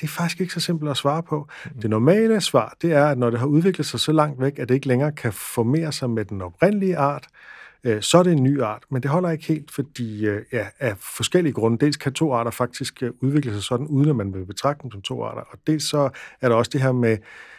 [0.00, 1.48] det er faktisk ikke så simpelt at svare på.
[1.82, 4.68] Det normale svar, det er, at når det har udviklet sig så langt væk, at
[4.68, 7.61] det ikke længere kan formere sig med den oprindelige art, øh,
[8.00, 8.82] så er det en ny art.
[8.90, 12.50] Men det holder ikke helt, fordi øh, ja, af forskellige grunde, dels kan to arter
[12.50, 15.42] faktisk øh, udvikle sig sådan, uden at man vil betragte dem som to arter.
[15.42, 16.10] Og dels så
[16.40, 17.18] er der også det her med,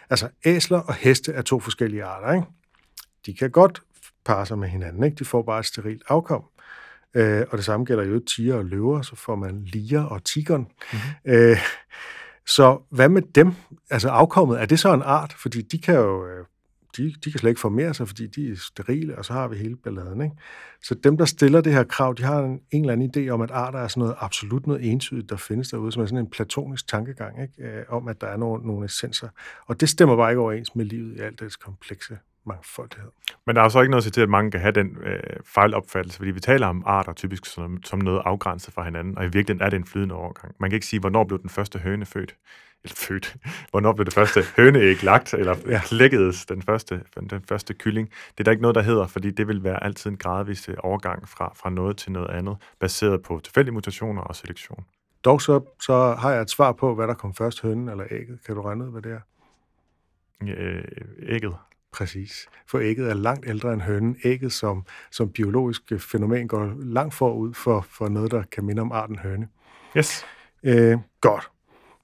[0.09, 2.33] altså æsler og heste er to forskellige arter.
[2.33, 2.47] Ikke?
[3.25, 3.81] De kan godt
[4.25, 5.15] parre sig med hinanden, ikke?
[5.15, 6.43] de får bare et sterilt afkom.
[7.13, 10.61] Øh, og det samme gælder jo tiger og løver, så får man liger og tigeren.
[10.61, 11.33] Mm-hmm.
[11.33, 11.57] Øh,
[12.45, 13.53] så hvad med dem?
[13.89, 15.33] Altså afkommet, er det så en art?
[15.37, 16.45] Fordi de kan jo, øh,
[16.97, 19.57] de, de kan slet ikke formere sig, fordi de er sterile, og så har vi
[19.57, 20.21] hele balladen.
[20.21, 20.35] Ikke?
[20.83, 23.41] Så dem, der stiller det her krav, de har en, en eller anden idé om,
[23.41, 26.29] at arter er sådan noget absolut noget entydigt, der findes derude, som er sådan en
[26.29, 27.63] platonisk tankegang, ikke?
[27.63, 29.29] Øh, om at der er nogle, nogle essenser.
[29.65, 33.09] Og det stemmer bare ikke overens med livet i alt dets komplekse mangfoldighed.
[33.45, 36.31] Men der er så ikke noget til, at mange kan have den øh, fejlopfattelse, fordi
[36.31, 39.69] vi taler om arter typisk som, som noget afgrænset fra hinanden, og i virkeligheden er
[39.69, 40.55] det en flydende overgang.
[40.59, 42.35] Man kan ikke sige, hvornår blev den første høne født,
[42.83, 43.35] eller født,
[43.71, 45.81] hvornår blev det første høneæg lagt, eller ja.
[45.85, 48.09] klækkedes den første, den første kylling.
[48.09, 50.75] Det er der ikke noget, der hedder, fordi det vil være altid en gradvis øh,
[50.79, 54.85] overgang fra, fra noget til noget andet, baseret på tilfældige mutationer og selektion.
[55.25, 58.39] Dog så, så har jeg et svar på, hvad der kom først, hønen eller ægget.
[58.45, 59.19] Kan du regne ud, hvad det er?
[60.57, 60.83] Øh,
[61.19, 61.55] ægget.
[61.93, 62.47] Præcis.
[62.67, 64.17] For ægget er langt ældre end hønen.
[64.23, 68.91] Ægget som, som biologisk fænomen går langt forud for, for noget, der kan minde om
[68.91, 69.47] arten høne.
[69.97, 70.25] Yes.
[70.63, 71.52] Øh, godt.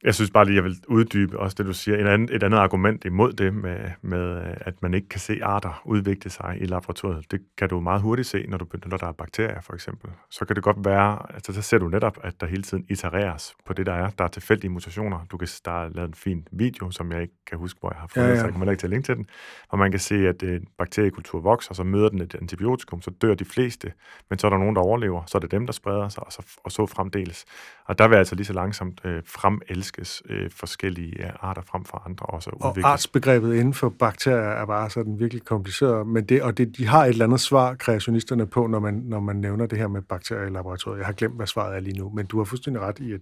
[0.03, 1.97] Jeg synes bare lige, jeg vil uddybe også det, du siger.
[1.97, 5.81] En anden, et andet argument imod det med, med, at man ikke kan se arter
[5.85, 9.15] udvikle sig i laboratoriet, det kan du meget hurtigt se, når du benytter dig af
[9.15, 10.11] bakterier, for eksempel.
[10.29, 13.55] Så kan det godt være, altså så ser du netop, at der hele tiden itereres
[13.65, 14.09] på det, der er.
[14.09, 15.25] Der er tilfældige mutationer.
[15.31, 17.99] Du kan, der er lavet en fin video, som jeg ikke kan huske, hvor jeg
[17.99, 18.39] har fundet, ja, ja.
[18.39, 19.27] så jeg kommer ikke til at linke til den,
[19.69, 23.33] hvor man kan se, at en bakteriekultur vokser, så møder den et antibiotikum, så dør
[23.33, 23.91] de fleste,
[24.29, 26.31] men så er der nogen, der overlever, så er det dem, der spreder sig, og
[26.31, 27.45] så, og så fremdeles.
[27.85, 32.03] Og der vil altså lige så langsomt øh, fremelske elskes øh, forskellige arter frem for
[32.05, 32.83] andre også udvikles.
[32.85, 36.87] Og artsbegrebet inden for bakterier er bare sådan virkelig kompliceret, men det, og det, de
[36.87, 40.01] har et eller andet svar, kreationisterne, på, når man, når man nævner det her med
[40.01, 40.97] bakterier i laboratoriet.
[40.97, 43.21] Jeg har glemt, hvad svaret er lige nu, men du har fuldstændig ret i, at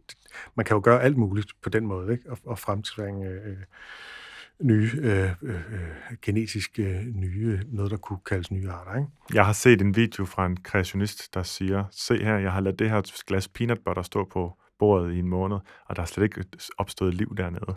[0.56, 2.32] man kan jo gøre alt muligt på den måde, ikke?
[2.32, 3.58] Og, og fremtvinge øh,
[4.62, 5.58] nye, øh, øh,
[6.22, 8.96] genetisk øh, nye, noget der kunne kaldes nye arter.
[8.96, 9.08] Ikke?
[9.34, 12.80] Jeg har set en video fra en kreationist, der siger, se her, jeg har ladet
[12.80, 16.24] det her glas peanut butter stå på bordet i en måned, og der er slet
[16.24, 16.44] ikke
[16.78, 17.76] opstået liv dernede.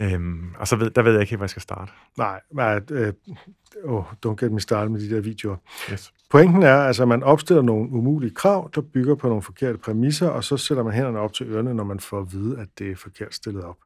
[0.14, 1.92] øhm, og så ved, der ved jeg ikke helt, hvor jeg skal starte.
[2.18, 3.12] Nej, men, øh,
[3.84, 5.56] oh, don't get me started med de der videoer.
[5.92, 6.12] Yes.
[6.30, 10.28] Pointen er, altså, at man opstiller nogle umulige krav, der bygger på nogle forkerte præmisser,
[10.28, 12.90] og så sætter man hænderne op til ørerne, når man får at vide, at det
[12.90, 13.76] er forkert stillet op.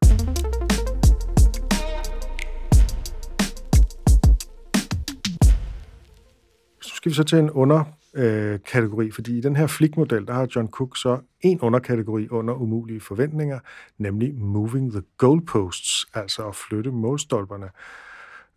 [6.81, 7.83] Skal vi så til en under
[8.13, 12.53] øh, kategori, fordi i den her flikmodel, der har John Cook så en underkategori under
[12.53, 13.59] umulige forventninger,
[13.97, 17.69] nemlig moving the goalposts, altså at flytte målstolperne.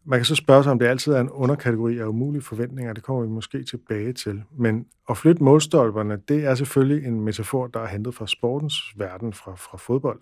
[0.06, 3.02] Man kan så spørge sig, om det altid er en underkategori af umulige forventninger, det
[3.02, 4.42] kommer vi måske tilbage til.
[4.58, 9.32] Men at flytte målstolperne, det er selvfølgelig en metafor, der er hentet fra sportens verden,
[9.32, 10.18] fra, fra fodbold.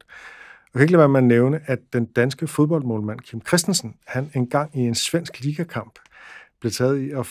[0.75, 3.95] Og jeg kan ikke lade være med at nævne, at den danske fodboldmålmand Kim Christensen,
[4.07, 5.99] han engang i en svensk ligakamp
[6.61, 7.27] blev taget i at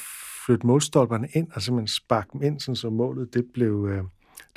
[0.45, 4.03] flytte målstolperne ind, og simpelthen sparke dem ind, sådan så målet det blev, øh,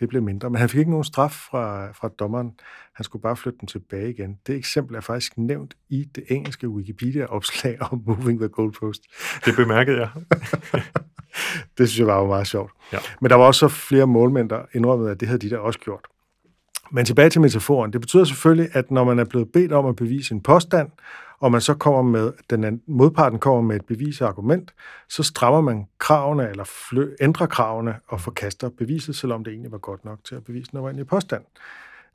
[0.00, 0.50] det blev mindre.
[0.50, 2.52] Men han fik ikke nogen straf fra, fra dommeren.
[2.94, 4.38] Han skulle bare flytte dem tilbage igen.
[4.46, 9.02] Det eksempel er faktisk nævnt i det engelske Wikipedia-opslag om Moving the Goalpost.
[9.44, 10.08] Det bemærkede jeg.
[11.78, 12.72] det synes jeg var jo meget sjovt.
[12.92, 12.98] Ja.
[13.20, 16.06] Men der var også flere målmænd, der indrømmede, at det havde de der også gjort.
[16.90, 17.92] Men tilbage til metaforen.
[17.92, 20.88] Det betyder selvfølgelig, at når man er blevet bedt om at bevise en påstand,
[21.44, 24.74] og man så kommer med, den modparten kommer med et bevisargument,
[25.08, 29.78] så strammer man kravene, eller flø, ændrer kravene og forkaster beviset, selvom det egentlig var
[29.78, 31.44] godt nok til at bevise den oprindelige påstand.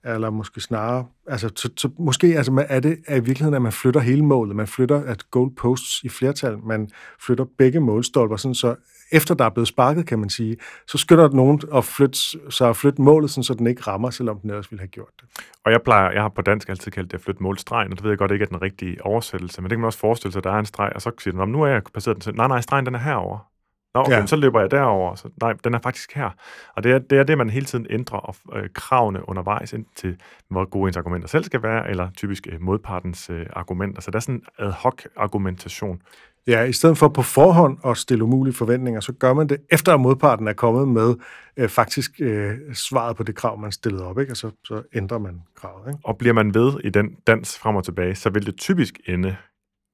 [0.06, 3.72] Eller måske snarere, altså, så, så måske altså, er det er i virkeligheden, at man
[3.72, 4.56] flytter hele målet.
[4.56, 6.58] Man flytter at goalposts i flertal.
[6.58, 6.90] Man
[7.26, 8.76] flytter begge målstolper, sådan så
[9.12, 12.20] efter der er blevet sparket, kan man sige, så skynder nogen at flytte,
[12.50, 15.10] så at flytte målet, sådan, så den ikke rammer, selvom den ellers ville have gjort
[15.22, 15.30] det.
[15.66, 18.04] Og jeg plejer, jeg har på dansk altid kaldt det at flytte målstregen, og det
[18.04, 20.40] ved jeg godt ikke er den rigtige oversættelse, men det kan man også forestille sig,
[20.40, 22.32] at der er en streg, og så siger den, nu er jeg passeret den, så,
[22.32, 23.49] nej, nej, stregen den er herover.
[23.94, 24.26] Nå, okay, ja.
[24.26, 25.16] så løber jeg derover.
[25.16, 26.30] Så, nej, den er faktisk her.
[26.76, 29.86] Og det er, det er det, man hele tiden ændrer og, øh, kravene undervejs ind
[29.96, 30.18] til,
[30.50, 34.02] hvor gode ens argumenter selv skal være, eller typisk øh, modpartens øh, argumenter.
[34.02, 36.02] Så der er sådan en ad hoc argumentation.
[36.48, 39.94] Ja, i stedet for på forhånd at stille umulige forventninger, så gør man det efter
[39.94, 41.16] at modparten er kommet med
[41.58, 44.34] øh, faktisk øh, svaret på det krav, man stillede op, ikke?
[44.34, 45.88] og så, så ændrer man kravet.
[45.88, 46.00] Ikke?
[46.04, 49.36] Og bliver man ved i den dans frem og tilbage, så vil det typisk ende,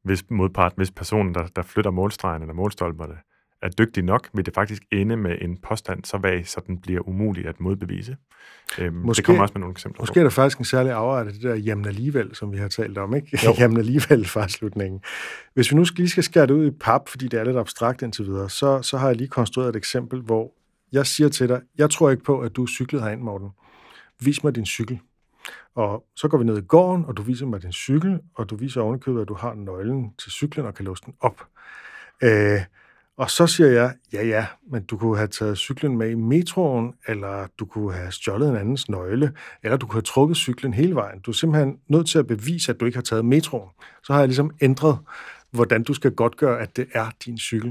[0.04, 3.16] hvis modparten, hvis personen, der, der flytter målstregen eller målstolperne,
[3.62, 7.08] er dygtig nok, vil det faktisk ende med en påstand så vag, så den bliver
[7.08, 8.18] umulig at modbevise.
[8.80, 10.20] Øhm, måske, det kommer også med nogle eksempler Måske på.
[10.20, 12.97] er der faktisk en særlig afret af det der jamen alligevel, som vi har talt
[12.97, 13.39] om, ikke?
[13.60, 15.01] jamen alligevel fra slutningen.
[15.53, 18.01] Hvis vi nu lige skal skære det ud i pap, fordi det er lidt abstrakt
[18.01, 20.51] indtil videre, så, så har jeg lige konstrueret et eksempel, hvor
[20.91, 23.49] jeg siger til dig, jeg tror ikke på, at du cyklede herind, Morten.
[24.22, 24.99] Vis mig din cykel.
[25.76, 28.56] Og så går vi ned i gården, og du viser mig din cykel, og du
[28.56, 31.47] viser ovenikøbet, at du har nøglen til cyklen og kan låse den op.
[32.24, 32.62] Øh,
[33.18, 36.93] og så siger jeg, ja ja, men du kunne have taget cyklen med i metroen,
[37.07, 39.32] eller du kunne have stjålet en andens nøgle,
[39.63, 41.20] eller du kunne have trukket cyklen hele vejen.
[41.20, 43.70] Du er simpelthen nødt til at bevise, at du ikke har taget metroen.
[44.03, 44.97] Så har jeg ligesom ændret,
[45.51, 47.70] hvordan du skal godtgøre, at det er din cykel.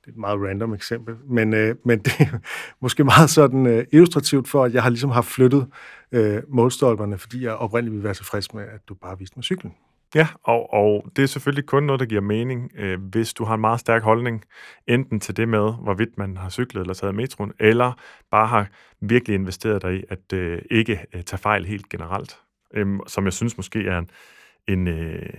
[0.00, 2.38] Det er et meget random eksempel, men, øh, men det er
[2.82, 5.66] måske meget sådan øh, illustrativt for, at jeg har ligesom har flyttet
[6.12, 9.74] øh, målstolperne, fordi jeg oprindeligt ville være tilfreds med, at du bare viste mig cyklen.
[10.14, 13.54] Ja, og, og det er selvfølgelig kun noget, der giver mening, øh, hvis du har
[13.54, 14.44] en meget stærk holdning,
[14.86, 17.92] enten til det med, hvorvidt man har cyklet eller taget metroen, eller
[18.30, 18.68] bare har
[19.00, 22.38] virkelig investeret dig i at øh, ikke øh, tage fejl helt generelt,
[22.74, 24.10] øh, som jeg synes måske er en,
[24.68, 25.32] en, øh,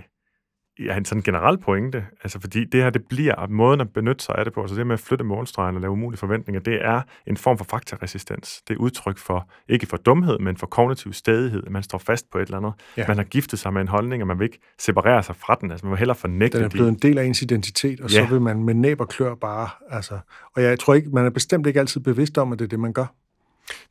[0.85, 2.05] ja, en sådan generel pointe.
[2.23, 4.87] Altså fordi det her, det bliver måden at benytte sig af det på, altså det
[4.87, 8.61] med at flytte målstregen og lave umulige forventninger, det er en form for faktaresistens.
[8.67, 11.63] Det er udtryk for, ikke for dumhed, men for kognitiv stedighed.
[11.69, 12.73] Man står fast på et eller andet.
[12.97, 13.07] Ja.
[13.07, 15.71] Man har giftet sig med en holdning, og man vil ikke separere sig fra den.
[15.71, 18.23] Altså man vil hellere fornægte Den er blevet en del af ens identitet, og ja.
[18.23, 20.19] så vil man med næb og klør bare, altså,
[20.55, 22.79] og jeg tror ikke, man er bestemt ikke altid bevidst om, at det er det,
[22.79, 23.05] man gør.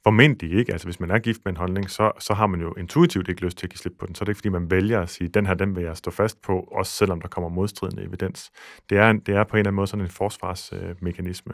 [0.04, 0.72] Formentlig ikke.
[0.72, 3.44] Altså, hvis man er gift med en holdning, så, så har man jo intuitivt ikke
[3.44, 4.14] lyst til at give slip på den.
[4.14, 6.10] Så er det ikke, fordi man vælger at sige, den her, den vil jeg stå
[6.10, 8.50] fast på, også selvom der kommer modstridende evidens.
[8.90, 11.52] Det er, det er på en eller anden måde sådan en forsvarsmekanisme.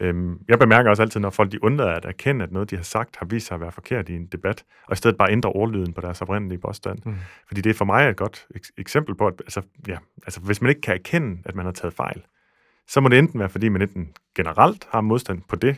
[0.00, 2.82] Øhm, jeg bemærker også altid, når folk de undlader at erkende, at noget, de har
[2.82, 5.50] sagt, har vist sig at være forkert i en debat, og i stedet bare ændre
[5.50, 6.98] ordlyden på deres oprindelige påstand.
[7.04, 7.14] Mm.
[7.48, 10.62] Fordi det er for mig et godt ek- eksempel på, at altså, ja, altså, hvis
[10.62, 12.22] man ikke kan erkende, at man har taget fejl,
[12.88, 15.76] så må det enten være, fordi man enten generelt har modstand på det,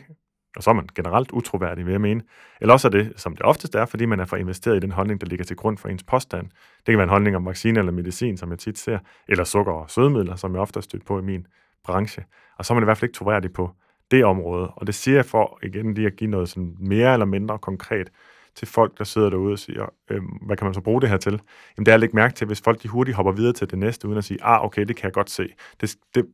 [0.55, 2.21] og så er man generelt utroværdig, vil jeg mene.
[2.61, 4.91] Eller også er det, som det oftest er, fordi man er for investeret i den
[4.91, 6.49] holdning, der ligger til grund for ens påstand.
[6.77, 9.73] Det kan være en holdning om vaccine eller medicin, som jeg tit ser, eller sukker
[9.73, 11.47] og sødemidler, som jeg ofte har stødt på i min
[11.83, 12.23] branche.
[12.57, 13.71] Og så er man i hvert fald ikke troværdig på
[14.11, 14.67] det område.
[14.67, 18.09] Og det siger jeg for igen lige at give noget sådan mere eller mindre konkret
[18.55, 21.17] til folk, der sidder derude og siger, øh, hvad kan man så bruge det her
[21.17, 21.31] til?
[21.77, 23.79] Jamen det er at lægge mærke til, hvis folk de hurtigt hopper videre til det
[23.79, 25.47] næste, uden at sige, ah okay, det kan jeg godt se.
[25.81, 26.25] Det, det,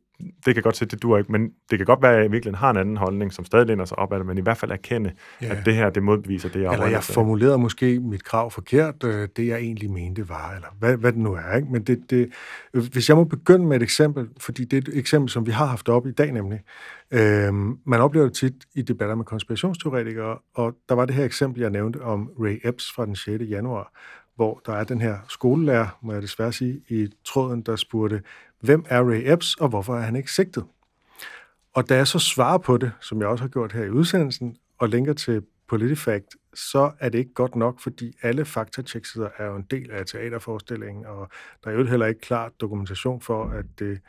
[0.46, 2.58] det kan godt se, det duer ikke, men det kan godt være, at jeg virkelig
[2.58, 4.72] har en anden holdning, som stadig læner sig op af det, men i hvert fald
[4.72, 5.12] erkende,
[5.42, 5.56] ja.
[5.56, 9.28] at det her, det modbeviser det, jeg Eller jeg formulerede måske mit krav forkert, øh,
[9.38, 11.56] det jeg egentlig mente var, eller hvad, hvad det nu er.
[11.56, 11.68] Ikke?
[11.72, 12.34] Men det, det,
[12.72, 15.66] hvis jeg må begynde med et eksempel, fordi det er et eksempel, som vi har
[15.66, 16.60] haft op i dag nemlig.
[17.12, 21.62] Øhm, man oplever det tit i debatter med konspirationsteoretikere, og der var det her eksempel,
[21.62, 23.44] jeg nævnte om Ray Epps fra den 6.
[23.50, 23.92] januar,
[24.36, 28.22] hvor der er den her skolelærer, må jeg desværre sige, i tråden, der spurgte,
[28.66, 30.66] hvem er Ray Epps, og hvorfor er han ikke sigtet?
[31.74, 34.58] Og da jeg så svarer på det, som jeg også har gjort her i udsendelsen,
[34.78, 39.56] og linker til PolitiFact, så er det ikke godt nok, fordi alle faktatjeks er jo
[39.56, 41.30] en del af teaterforestillingen, og
[41.64, 44.00] der er jo heller ikke klar dokumentation for, at det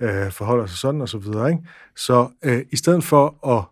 [0.00, 1.50] øh, forholder sig sådan og så videre.
[1.50, 1.62] Ikke?
[1.96, 3.64] Så øh, i stedet for at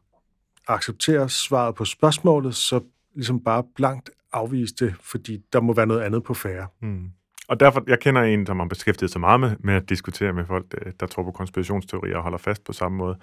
[0.68, 2.80] acceptere svaret på spørgsmålet, så
[3.14, 6.66] ligesom bare blankt afvise det, fordi der må være noget andet på færre.
[6.80, 7.10] Mm.
[7.52, 10.44] Og derfor, jeg kender en, som har beskæftiget sig meget med, med at diskutere med
[10.46, 13.16] folk, der tror på konspirationsteorier og holder fast på samme måde,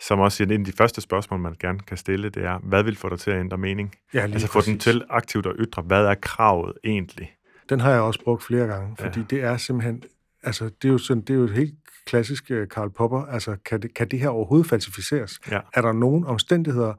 [0.00, 2.58] som også siger, at en af de første spørgsmål, man gerne kan stille, det er,
[2.58, 3.94] hvad vil få dig til at ændre mening?
[4.14, 7.32] Ja, altså få den til aktivt at ytre, hvad er kravet egentlig?
[7.68, 9.26] Den har jeg også brugt flere gange, fordi ja.
[9.30, 10.02] det er simpelthen,
[10.42, 11.74] altså det er jo, sådan, det er jo et helt
[12.06, 15.40] klassisk øh, Karl Popper, altså kan det, kan det her overhovedet falsificeres?
[15.50, 15.60] Ja.
[15.74, 16.94] Er der nogen omstændigheder,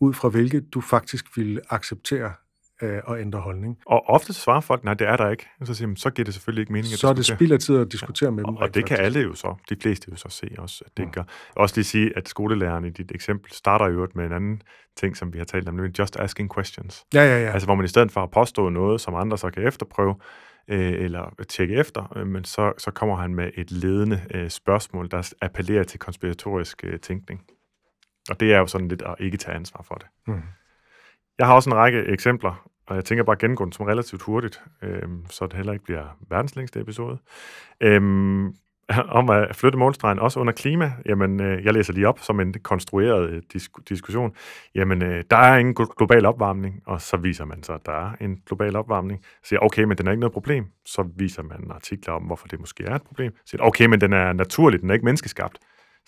[0.00, 2.32] ud fra hvilke du faktisk ville acceptere
[2.82, 3.78] øh, at ændre holdning.
[3.86, 5.46] Og ofte svarer folk, nej, det er der ikke.
[5.64, 7.58] Så siger man, så giver det selvfølgelig ikke mening at Så er det spild af
[7.58, 8.30] tid at diskutere ja.
[8.30, 8.56] med dem.
[8.56, 11.02] Og, og det kan alle jo så, de fleste jo så se også, at det
[11.02, 11.10] ja.
[11.10, 11.22] gør.
[11.56, 14.62] Også lige sige, at skolelæreren i dit eksempel starter jo med en anden
[14.96, 17.04] ting, som vi har talt om, nemlig just asking questions.
[17.14, 17.50] Ja, ja, ja.
[17.50, 20.14] Altså hvor man i stedet for at påstå noget, som andre så kan efterprøve,
[20.68, 25.10] øh, eller tjekke efter, øh, men så, så kommer han med et ledende øh, spørgsmål,
[25.10, 27.40] der appellerer til konspiratorisk øh, tænkning.
[28.30, 30.06] Og det er jo sådan lidt at ikke tage ansvar for det.
[30.26, 30.42] Mm.
[31.38, 34.22] Jeg har også en række eksempler, og jeg tænker bare at gennemgå den som relativt
[34.22, 37.18] hurtigt, øhm, så det heller ikke bliver verdens længste episode.
[37.80, 38.54] Øhm,
[39.18, 42.54] om at flytte målstregen også under klima, jamen øh, jeg læser lige op som en
[42.62, 44.32] konstrueret øh, disk- diskussion.
[44.74, 48.10] Jamen, øh, der er ingen global opvarmning, og så viser man så, at der er
[48.20, 49.20] en global opvarmning.
[49.24, 50.66] Så siger okay, men den er ikke noget problem.
[50.86, 53.32] Så viser man artikler om, hvorfor det måske er et problem.
[53.36, 55.58] Så siger okay, men den er naturlig, den er ikke menneskeskabt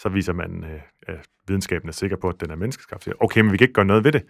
[0.03, 0.65] så viser man,
[1.09, 1.15] øh,
[1.49, 3.05] videnskaben er sikker på, at den er menneskeskabt.
[3.05, 4.23] Siger, okay, men vi kan ikke gøre noget ved det.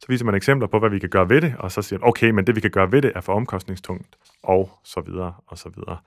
[0.00, 2.08] Så viser man eksempler på, hvad vi kan gøre ved det, og så siger man,
[2.08, 5.58] okay, men det vi kan gøre ved det er for omkostningstungt, og så videre, og
[5.58, 5.98] så videre.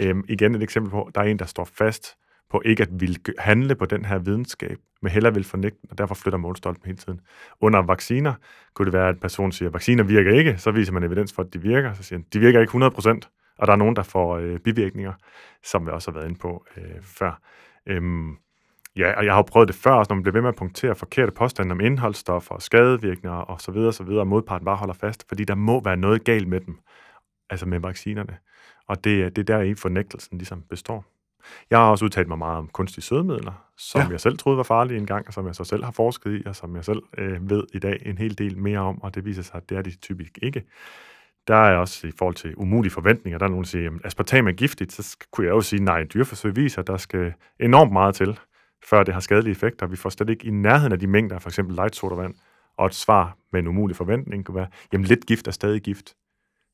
[0.00, 2.16] Øhm, igen et eksempel på, der er en, der står fast
[2.50, 6.14] på ikke at ville handle på den her videnskab, men heller vil fornægte og derfor
[6.14, 7.20] flytter målstolpen hele tiden.
[7.60, 8.34] Under vacciner
[8.74, 11.32] kunne det være, at en person siger, at vacciner virker ikke, så viser man evidens
[11.32, 13.96] for, at de virker, så siger man, de virker ikke 100%, og der er nogen,
[13.96, 15.12] der får øh, bivirkninger,
[15.64, 17.40] som vi også har været inde på øh, før.
[17.86, 18.36] Øhm,
[18.96, 20.56] Ja, og jeg har jo prøvet det før, også, når man bliver ved med at
[20.56, 24.94] punktere forkerte påstande om indholdsstoffer, skadevirkninger og så videre, så videre, og modparten bare holder
[24.94, 26.78] fast, fordi der må være noget galt med dem,
[27.50, 28.36] altså med vaccinerne.
[28.88, 31.04] Og det, det er der i fornægtelsen ligesom består.
[31.70, 34.08] Jeg har også udtalt mig meget om kunstige sødemidler, som ja.
[34.08, 36.56] jeg selv troede var farlige engang, og som jeg så selv har forsket i, og
[36.56, 39.42] som jeg selv øh, ved i dag en hel del mere om, og det viser
[39.42, 40.64] sig, at det er de typisk ikke.
[41.48, 44.48] der er også i forhold til umulige forventninger, der er nogen, der siger, at aspartam
[44.48, 48.14] er giftigt, så kunne jeg jo sige, nej, dyreforsøg viser, at der skal enormt meget
[48.14, 48.38] til,
[48.90, 49.86] før det har skadelige effekter.
[49.86, 52.34] Vi får slet ikke i nærheden af de mængder, for eksempel light sodavand,
[52.78, 56.14] og et svar med en umulig forventning kunne være, jamen lidt gift er stadig gift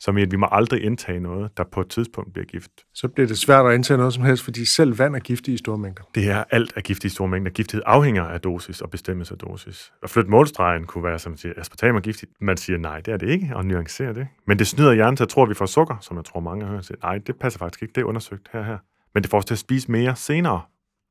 [0.02, 2.70] som i, at vi må aldrig indtage noget, der på et tidspunkt bliver gift.
[2.94, 5.58] Så bliver det svært at indtage noget som helst, fordi selv vand er giftigt i
[5.58, 6.02] store mængder.
[6.14, 7.50] Det er alt er giftigt i store mængder.
[7.50, 9.92] Giftighed afhænger af dosis og bestemmes af dosis.
[10.02, 12.32] Og flytte målstregen kunne være, som siger, aspartam er giftigt.
[12.40, 14.26] Man siger, nej, det er det ikke, og nuancerer det.
[14.46, 16.64] Men det snyder hjernen til at tro, at vi får sukker, som jeg tror mange
[16.64, 16.90] har hørt.
[17.02, 17.92] Nej, det passer faktisk ikke.
[17.92, 18.78] Det er undersøgt her her.
[19.14, 20.60] Men det får os til at spise mere senere.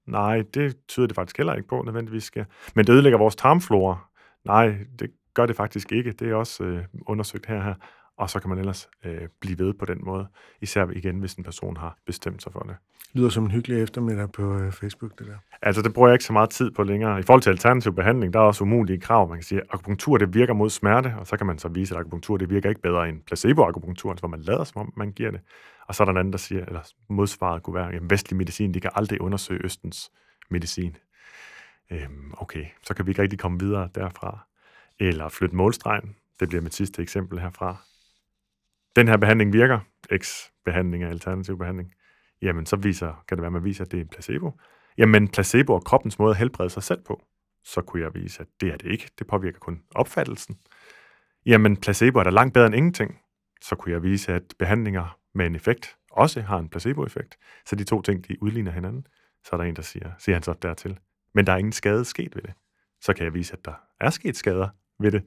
[0.08, 2.45] Nej, det tyder det faktisk heller ikke på, nødvendigvis skal.
[2.76, 3.97] Men det ødelægger vores tarmflora.
[4.45, 6.12] Nej, det gør det faktisk ikke.
[6.12, 7.74] Det er også øh, undersøgt her her
[8.18, 10.28] og så kan man ellers øh, blive ved på den måde,
[10.62, 12.76] især igen, hvis en person har bestemt sig for det.
[13.14, 15.38] Lyder som en hyggelig eftermiddag på øh, Facebook, det der.
[15.62, 17.20] Altså, det bruger jeg ikke så meget tid på længere.
[17.20, 19.30] I forhold til alternativ behandling, der er også umulige krav.
[19.30, 21.95] Man kan sige, at akupunktur, det virker mod smerte, og så kan man så vise,
[21.95, 25.32] at akupunktur, det virker ikke bedre end placebo-akupunktur, hvor man lader, som om man giver
[25.32, 25.39] det.
[25.88, 28.74] Og så er der en anden, der siger, eller modsvaret kunne være, at vestlig medicin,
[28.74, 30.12] de kan aldrig undersøge Østens
[30.49, 30.95] medicin.
[31.91, 34.47] Øhm, okay, så kan vi ikke rigtig komme videre derfra.
[34.99, 36.16] Eller flytte målstregen.
[36.39, 37.78] Det bliver mit sidste eksempel herfra
[38.95, 39.79] den her behandling virker,
[40.17, 41.93] X-behandling er alternativ behandling,
[42.41, 44.59] jamen så viser, kan det være, at man viser, at det er en placebo.
[44.97, 47.23] Jamen placebo og kroppens måde at helbrede sig selv på,
[47.63, 49.09] så kunne jeg vise, at det er det ikke.
[49.19, 50.57] Det påvirker kun opfattelsen.
[51.45, 53.19] Jamen placebo er da langt bedre end ingenting.
[53.61, 57.37] Så kunne jeg vise, at behandlinger med en effekt også har en placeboeffekt.
[57.65, 59.07] Så de to ting, de udligner hinanden.
[59.43, 60.99] Så er der en, der siger, siger han så dertil.
[61.33, 62.53] Men der er ingen skade sket ved det.
[63.01, 64.69] Så kan jeg vise, at der er sket skader
[64.99, 65.23] ved det.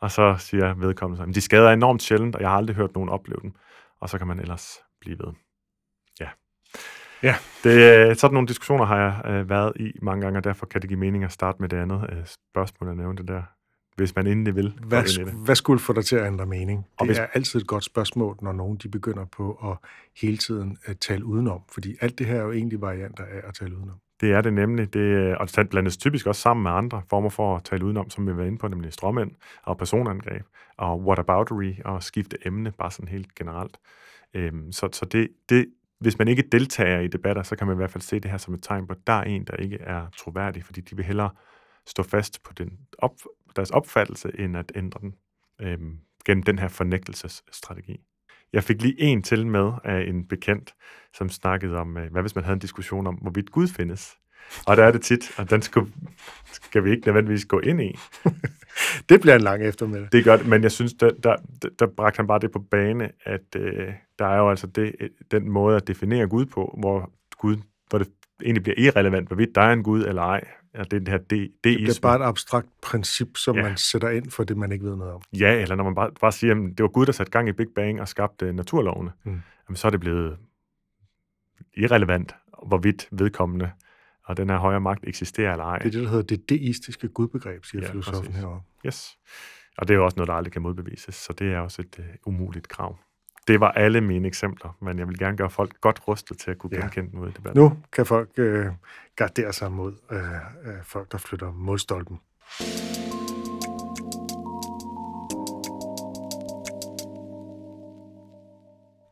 [0.00, 2.94] Og så siger vedkommende, at de skader er enormt sjældent, og jeg har aldrig hørt
[2.94, 3.52] nogen opleve dem.
[4.00, 5.32] Og så kan man ellers blive ved.
[6.20, 6.28] Ja.
[7.22, 7.36] Ja.
[7.64, 10.88] Det, sådan nogle diskussioner har jeg øh, været i mange gange, og derfor kan det
[10.88, 13.42] give mening at starte med det andet øh, spørgsmål, jeg nævnte der.
[13.96, 14.78] Hvis man endelig vil.
[14.86, 15.32] Hvad, det.
[15.44, 16.86] hvad skulle få dig til at ændre mening?
[16.98, 17.18] Det hvis...
[17.18, 19.88] er altid et godt spørgsmål, når nogen de begynder på at
[20.20, 21.62] hele tiden at tale udenom.
[21.68, 24.00] Fordi alt det her er jo egentlig varianter af at tale udenom.
[24.20, 24.94] Det er det nemlig.
[24.94, 28.10] Det, øh, og det blandes typisk også sammen med andre former for at tale udenom,
[28.10, 29.30] som vi var inde på, nemlig stråmænd
[29.62, 30.46] og personangreb
[30.76, 33.78] og whataboutery og skifte emne, bare sådan helt generelt.
[34.34, 35.66] Øhm, så så det, det,
[36.00, 38.38] hvis man ikke deltager i debatter, så kan man i hvert fald se det her
[38.38, 41.04] som et tegn på, at der er en, der ikke er troværdig, fordi de vil
[41.04, 41.30] hellere
[41.86, 43.12] stå fast på den op,
[43.56, 45.14] deres opfattelse, end at ændre den
[45.60, 48.00] øhm, gennem den her fornægtelsesstrategi.
[48.52, 50.74] Jeg fik lige en til med af en bekendt,
[51.14, 54.16] som snakkede om, øh, hvad hvis man havde en diskussion om, hvorvidt Gud findes.
[54.66, 55.82] Og der er det tit, og den skal,
[56.52, 57.98] skal vi ikke nødvendigvis gå ind i.
[59.08, 60.08] det bliver en lang eftermiddag.
[60.12, 61.36] Det gør det, men jeg synes, der, der,
[61.78, 64.94] der bragte han bare det på bane, at øh, der er jo altså det,
[65.30, 67.56] den måde at definere Gud på, hvor Gud,
[67.90, 68.08] hvor det
[68.42, 70.44] egentlig bliver irrelevant, hvorvidt der er en Gud eller ej.
[70.78, 73.62] Er det her de, det bliver bare et abstrakt princip, som ja.
[73.62, 75.22] man sætter ind for det, man ikke ved noget om.
[75.32, 77.52] Ja, eller når man bare, bare siger, at det var Gud, der satte gang i
[77.52, 79.40] Big Bang og skabte naturlovene, mm.
[79.68, 80.38] jamen, så er det blevet
[81.76, 82.34] irrelevant,
[82.66, 83.70] hvorvidt vedkommende
[84.24, 85.78] og den her højere magt eksisterer eller ej.
[85.78, 88.62] Det er det, der hedder det deistiske gudbegreb, siger ja, filosofen herovre.
[88.86, 89.18] Yes.
[89.78, 91.98] Og det er jo også noget, der aldrig kan modbevises, så det er også et
[91.98, 92.98] uh, umuligt krav.
[93.48, 96.58] Det var alle mine eksempler, men jeg vil gerne gøre folk godt rustet til at
[96.58, 97.18] kunne genkende ja.
[97.18, 97.62] ud i debatten.
[97.62, 98.66] Nu kan folk øh,
[99.16, 102.20] gardere sig mod øh, øh, folk, der flytter modstolpen.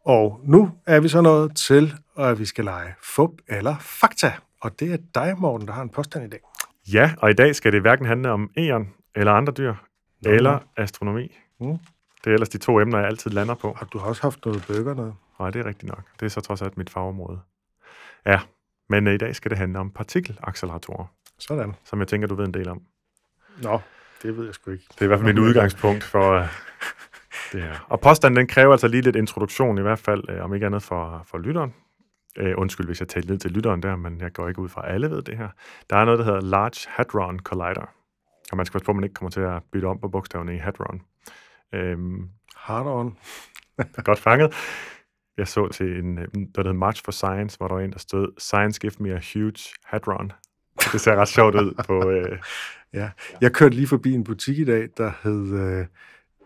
[0.05, 4.33] Og nu er vi så nået til, at vi skal lege fup eller fakta.
[4.61, 6.41] Og det er dig, Morten, der har en påstand i dag.
[6.93, 9.75] Ja, og i dag skal det hverken handle om æren eller andre dyr,
[10.23, 11.33] Nå, eller astronomi.
[11.61, 11.79] Mm.
[12.27, 13.77] Det er ellers de to emner, jeg altid lander på.
[13.81, 15.15] Og du har også haft noget bøger noget.
[15.39, 16.03] Nej, det er rigtigt nok.
[16.21, 17.41] Det er så trods alt mit fagområde.
[18.27, 18.41] Ja,
[18.89, 21.05] men uh, i dag skal det handle om partikelacceleratorer.
[21.39, 21.75] Sådan.
[21.85, 22.83] Som jeg tænker, du ved en del om.
[23.63, 23.81] Nå,
[24.23, 24.85] det ved jeg sgu ikke.
[24.89, 26.47] Det er i hvert fald mit udgangspunkt for uh,
[27.53, 27.87] det her.
[27.89, 30.83] Og påstanden, den kræver altså lige lidt introduktion, i hvert fald, uh, om ikke andet
[30.83, 31.75] for, for lytteren.
[32.41, 34.89] Uh, undskyld, hvis jeg taler ned til lytteren der, men jeg går ikke ud fra,
[34.89, 35.49] at alle ved det her.
[35.91, 37.91] Der er noget, der hedder Large Hadron Collider.
[38.51, 40.55] Og man skal passe på, at man ikke kommer til at bytte om på bogstaverne
[40.55, 41.03] i hadron.
[41.77, 43.19] Øhm, Hard on.
[44.05, 44.55] godt fanget.
[45.37, 46.23] Jeg så til en, der
[46.57, 49.59] hedder March for Science, hvor der var en, der stod, Science give me a huge
[49.85, 50.33] hadron.
[50.93, 52.11] Det ser ret sjovt ud på...
[52.11, 52.39] Øh,
[52.93, 53.11] ja,
[53.41, 55.55] jeg kørte lige forbi en butik i dag, der hed...
[55.55, 55.87] Øh,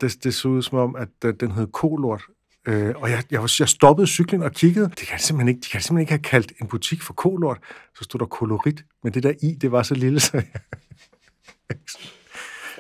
[0.01, 1.09] det, det så ud som om, at
[1.41, 2.23] den hed Kolort.
[2.69, 4.89] Øh, og jeg, jeg, jeg stoppede cyklen og kiggede.
[4.89, 7.59] Det kan simpelthen ikke, de kan simpelthen ikke have kaldt en butik for kolort.
[7.99, 10.43] Så stod der kolorit, men det der i, det var så lille, så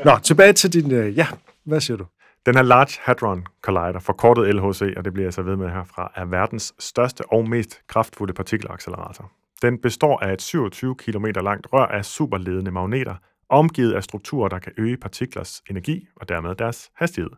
[0.04, 0.92] Nå, tilbage til din...
[0.92, 1.26] Øh, ja,
[1.64, 2.06] hvad siger du?
[2.46, 6.12] Den her Large Hadron Collider, forkortet LHC, og det bliver jeg så ved med herfra,
[6.14, 9.32] er verdens største og mest kraftfulde partikelaccelerator.
[9.62, 13.14] Den består af et 27 km langt rør af superledende magneter,
[13.48, 17.30] omgivet af strukturer, der kan øge partiklers energi og dermed deres hastighed.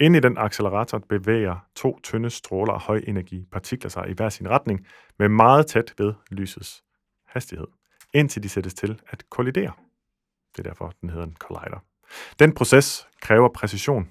[0.00, 4.48] Inde i den accelerator bevæger to tynde stråler af højenergi partikler sig i hver sin
[4.48, 4.86] retning
[5.18, 6.82] med meget tæt ved lysets
[7.26, 7.66] hastighed,
[8.14, 9.72] indtil de sættes til at kollidere.
[10.56, 11.84] Det er derfor, den hedder en collider.
[12.38, 14.10] Den proces kræver præcision.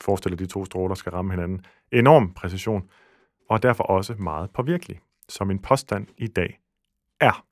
[0.00, 1.64] Forestil dig, at de to stråler skal ramme hinanden.
[1.92, 2.90] Enorm præcision,
[3.48, 5.00] og er derfor også meget påvirkelig.
[5.28, 6.60] Så min påstand i dag
[7.20, 7.46] er,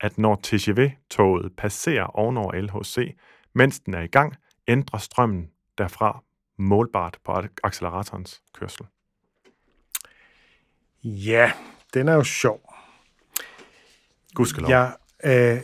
[0.00, 3.16] at når TGV-toget passerer ovenover LHC,
[3.54, 4.36] mens den er i gang,
[4.68, 6.22] ændrer strømmen derfra
[6.58, 7.32] målbart på
[7.62, 8.86] acceleratorens kørsel.
[11.04, 11.52] Ja,
[11.94, 12.74] den er jo sjov.
[14.34, 14.70] Gudskelov.
[14.70, 15.60] Jeg, øh,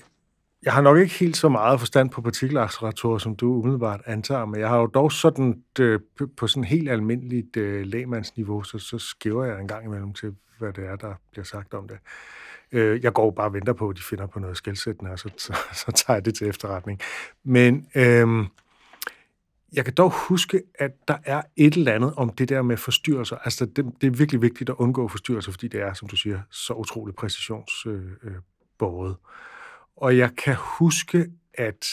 [0.63, 4.61] jeg har nok ikke helt så meget forstand på partikelacceleratorer, som du umiddelbart antager, men
[4.61, 6.01] jeg har jo dog sådan øh,
[6.37, 10.73] på sådan helt almindeligt øh, lægmandsniveau, så, så skæver jeg en gang imellem til, hvad
[10.73, 11.99] det er, der bliver sagt om det.
[12.73, 15.31] Øh, jeg går bare og venter på, at de finder på noget skældsættende, og så,
[15.39, 17.01] så, så tager jeg det til efterretning.
[17.45, 18.29] Men øh,
[19.73, 23.37] jeg kan dog huske, at der er et eller andet om det der med forstyrrelser.
[23.37, 26.41] Altså, det, det er virkelig vigtigt at undgå forstyrrelser, fordi det er, som du siger,
[26.51, 29.11] så utroligt præcisionsbåret.
[29.11, 29.15] Øh,
[30.01, 31.87] og jeg kan huske, at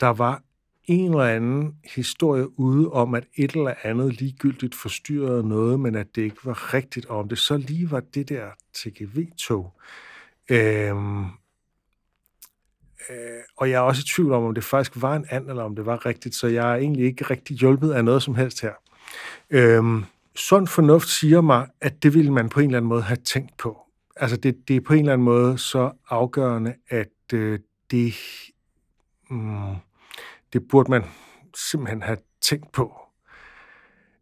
[0.00, 0.42] der var
[0.84, 6.06] en eller anden historie ude om, at et eller andet ligegyldigt forstyrrede noget, men at
[6.14, 9.72] det ikke var rigtigt, og om det så lige var det der TGV-tog.
[10.50, 11.24] Øhm,
[13.10, 15.62] øh, og jeg er også i tvivl om, om det faktisk var en and, eller
[15.62, 18.60] om det var rigtigt, så jeg er egentlig ikke rigtig hjulpet af noget som helst
[18.60, 18.72] her.
[19.50, 23.16] Øhm, sund fornuft siger mig, at det ville man på en eller anden måde have
[23.16, 23.78] tænkt på.
[24.16, 27.58] Altså det, det er på en eller anden måde så afgørende, at øh,
[27.90, 28.14] det,
[29.30, 29.74] mm,
[30.52, 31.04] det burde man
[31.56, 32.98] simpelthen have tænkt på.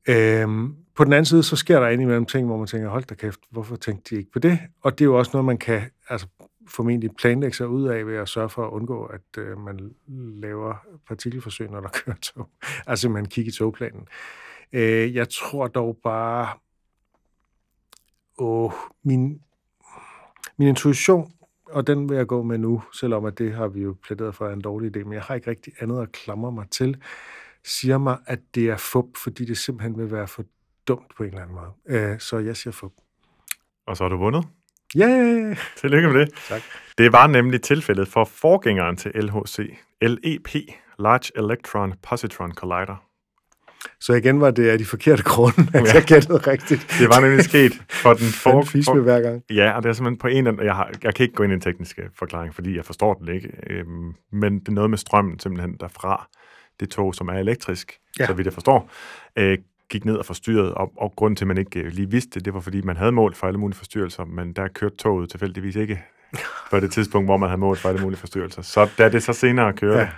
[0.09, 3.15] Øhm, på den anden side, så sker der indimellem ting, hvor man tænker, hold da
[3.15, 4.59] kæft, hvorfor tænkte de ikke på det?
[4.81, 6.27] Og det er jo også noget, man kan altså,
[6.69, 9.95] formentlig planlægge sig ud af ved at sørge for at undgå, at øh, man
[10.41, 10.75] laver
[11.09, 12.49] partikelforsøg, når der kører tog.
[12.87, 14.09] Altså man kigger i togplanen.
[14.73, 16.49] Øh, jeg tror dog bare,
[18.39, 18.73] åh,
[19.03, 19.41] min,
[20.61, 21.33] min intuition,
[21.67, 24.49] og den vil jeg gå med nu, selvom at det har vi jo plæderet for
[24.49, 26.97] en dårlig idé, men jeg har ikke rigtig andet at klamre mig til,
[27.65, 30.45] siger mig, at det er fup, fordi det simpelthen vil være for
[30.89, 32.01] dumt på en eller anden måde.
[32.01, 32.93] Øh, så jeg siger fup.
[33.87, 34.45] Og så har du vundet.
[34.95, 35.09] Ja!
[35.09, 35.57] Yeah!
[35.77, 36.35] Tillykke med det.
[36.49, 36.63] Tak.
[36.99, 40.49] Det var nemlig tilfældet for forgængeren til LHC, LEP,
[40.99, 43.10] Large Electron Positron Collider.
[44.01, 45.95] Så igen var det af de forkerte grunde, at ja.
[45.95, 46.97] jeg gættede rigtigt.
[46.99, 48.63] Det var nemlig sket for den for...
[48.63, 49.43] for hver gang.
[49.51, 51.53] Ja, og det er simpelthen på en eller jeg, har, jeg kan ikke gå ind
[51.53, 53.49] i en teknisk forklaring, fordi jeg forstår den ikke.
[53.71, 56.29] Øhm, men det er noget med strømmen simpelthen derfra,
[56.81, 58.27] det tog, som er elektrisk, ja.
[58.27, 58.91] så vidt jeg forstår,
[59.37, 59.59] øh,
[59.91, 62.45] gik ned og forstyrrede, og, og grunden til, at man ikke øh, lige vidste det,
[62.45, 65.77] det var, fordi man havde mål for alle mulige forstyrrelser, men der kørte toget tilfældigvis
[65.77, 66.03] ikke
[66.71, 68.63] på det tidspunkt, hvor man havde mål for alle mulige forstyrrelser.
[68.63, 70.09] Så da det så senere kørte, ja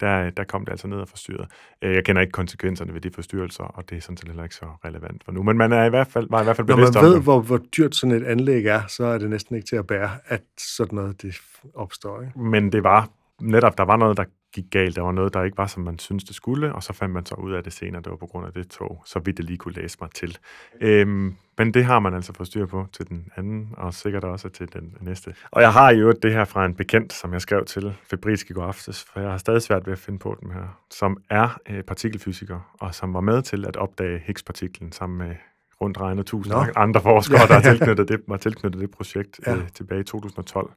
[0.00, 1.46] der, der kom det altså ned og forstyrret.
[1.82, 4.54] Øh, jeg kender ikke konsekvenserne ved de forstyrrelser, og det er sådan set heller ikke
[4.54, 5.42] så relevant for nu.
[5.42, 7.40] Men man er i hvert fald, var i hvert fald bevidst Når man ved, hvor,
[7.40, 10.42] hvor dyrt sådan et anlæg er, så er det næsten ikke til at bære, at
[10.58, 11.36] sådan noget det
[11.74, 12.20] opstår.
[12.20, 12.38] Ikke?
[12.38, 13.08] Men det var
[13.40, 14.24] netop, der var noget, der
[14.56, 14.96] gik galt.
[14.96, 17.26] Der var noget, der ikke var, som man syntes, det skulle, og så fandt man
[17.26, 19.44] så ud af det senere, det var på grund af det tog, så vidt det
[19.44, 20.38] lige kunne læse mig til.
[20.80, 24.48] Øhm, men det har man altså fået styr på til den anden, og sikkert også
[24.48, 25.34] til den næste.
[25.50, 28.52] Og jeg har jo det her fra en bekendt, som jeg skrev til Febrilsk i
[28.52, 31.58] går aftes, for jeg har stadig svært ved at finde på dem her, som er
[31.70, 35.36] øh, partikelfysiker, og som var med til at opdage Higgs-partiklen sammen med
[35.80, 36.64] rundt regnet tusind Nå.
[36.76, 39.56] andre forskere, ja, der er tilknyttet det, var tilknyttet det projekt ja.
[39.56, 40.72] øh, tilbage i 2012.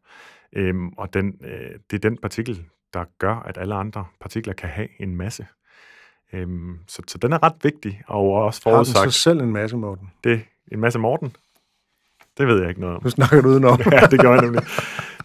[0.54, 4.70] Øhm, og den, øh, det er den partikel, der gør, at alle andre partikler kan
[4.70, 5.48] have en masse.
[6.34, 8.98] Øhm, så, så den er ret vigtig, og også forudsagt...
[8.98, 10.12] Har den så selv en masse, Morten?
[10.24, 11.36] Det, en masse Morten?
[12.38, 13.04] Det ved jeg ikke noget om.
[13.04, 13.80] Nu snakker du udenom.
[13.92, 14.64] ja, det gør jeg nemlig.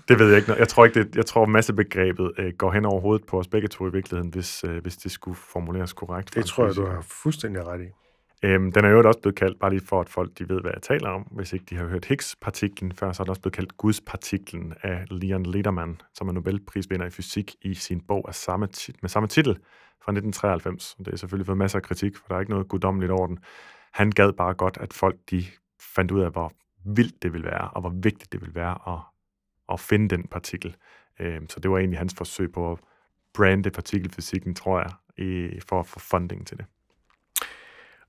[0.08, 0.60] Det ved jeg ikke noget.
[0.60, 3.68] Jeg tror ikke, det, jeg tror, massebegrebet øh, går hen over hovedet på os begge
[3.68, 6.34] to i virkeligheden, hvis, øh, hvis det skulle formuleres korrekt.
[6.34, 8.03] Det tror jeg, du har fuldstændig ret i.
[8.43, 10.70] Øhm, den er jo også blevet kaldt, bare lige for at folk de ved, hvad
[10.74, 13.55] jeg taler om, hvis ikke de har hørt Higgs-partiklen før, så er den også blevet
[13.55, 18.68] kaldt Guds-partiklen af Leon Lederman, som er Nobelprisvinder i fysik i sin bog af samme
[19.03, 19.54] med samme titel
[20.04, 20.96] fra 1993.
[20.99, 23.38] Det er selvfølgelig fået masser af kritik, for der er ikke noget guddommeligt over den.
[23.92, 25.45] Han gad bare godt, at folk de
[25.80, 26.53] fandt ud af, hvor
[26.84, 29.00] vildt det ville være, og hvor vigtigt det ville være at,
[29.72, 30.76] at finde den partikel.
[31.21, 32.79] Øhm, så det var egentlig hans forsøg på at
[33.34, 36.67] brande partikelfysikken, tror jeg, i, for at få funding til det.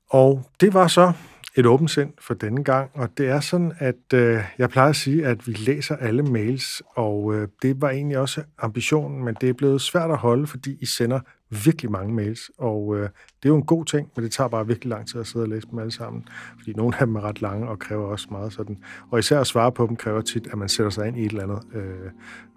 [0.10, 1.14] Og det var så
[1.58, 4.96] et åbent sind for denne gang, og det er sådan, at øh, jeg plejer at
[4.96, 9.50] sige, at vi læser alle mails, og øh, det var egentlig også ambitionen, men det
[9.50, 11.20] er blevet svært at holde, fordi I sender
[11.50, 14.68] virkelig mange mails, og øh, det er jo en god ting, men det tager bare
[14.68, 16.28] virkelig lang tid at sidde og læse dem alle sammen,
[16.58, 18.78] fordi nogle af dem er ret lange og kræver også meget sådan,
[19.12, 21.32] og især at svare på dem kræver tit, at man sætter sig ind i et
[21.32, 22.12] eller andet øh,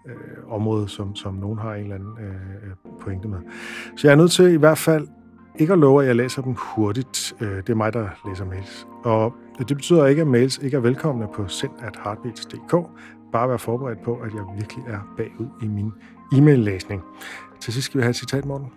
[0.06, 3.38] øh, område, som, som nogen har en eller anden øh, øh pointe med.
[3.96, 5.08] Så jeg er nødt til i hvert fald
[5.58, 7.34] ikke at love, at jeg læser dem hurtigt.
[7.40, 8.86] Øh, det er mig, der læser mails.
[9.04, 12.74] Og det betyder ikke, at mails ikke er velkomne på send.heartbeats.dk.
[13.32, 15.92] Bare vær forberedt på, at jeg virkelig er bagud i min
[16.32, 17.02] e-mail-læsning.
[17.60, 18.72] Til sidst skal vi have et citat, Morten.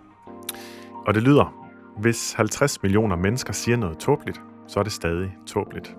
[1.06, 1.68] Og det lyder,
[1.98, 5.96] hvis 50 millioner mennesker siger noget tåbeligt, så er det stadig tåbeligt.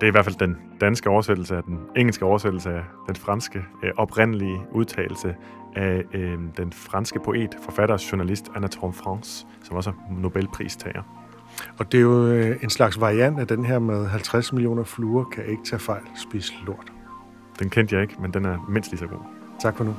[0.00, 3.64] Det er i hvert fald den danske oversættelse af den engelske oversættelse af den franske
[3.84, 5.34] øh, oprindelige udtalelse
[5.76, 11.02] af øh, den franske poet, forfatter og journalist Anatole France, som også er Nobelpristager.
[11.78, 15.24] Og det er jo øh, en slags variant af den her med 50 millioner fluer
[15.24, 16.92] kan ikke tage fejl, spise lort.
[17.58, 19.20] Den kendte jeg ikke, men den er mindst lige så god.
[19.60, 19.94] Tak for nu.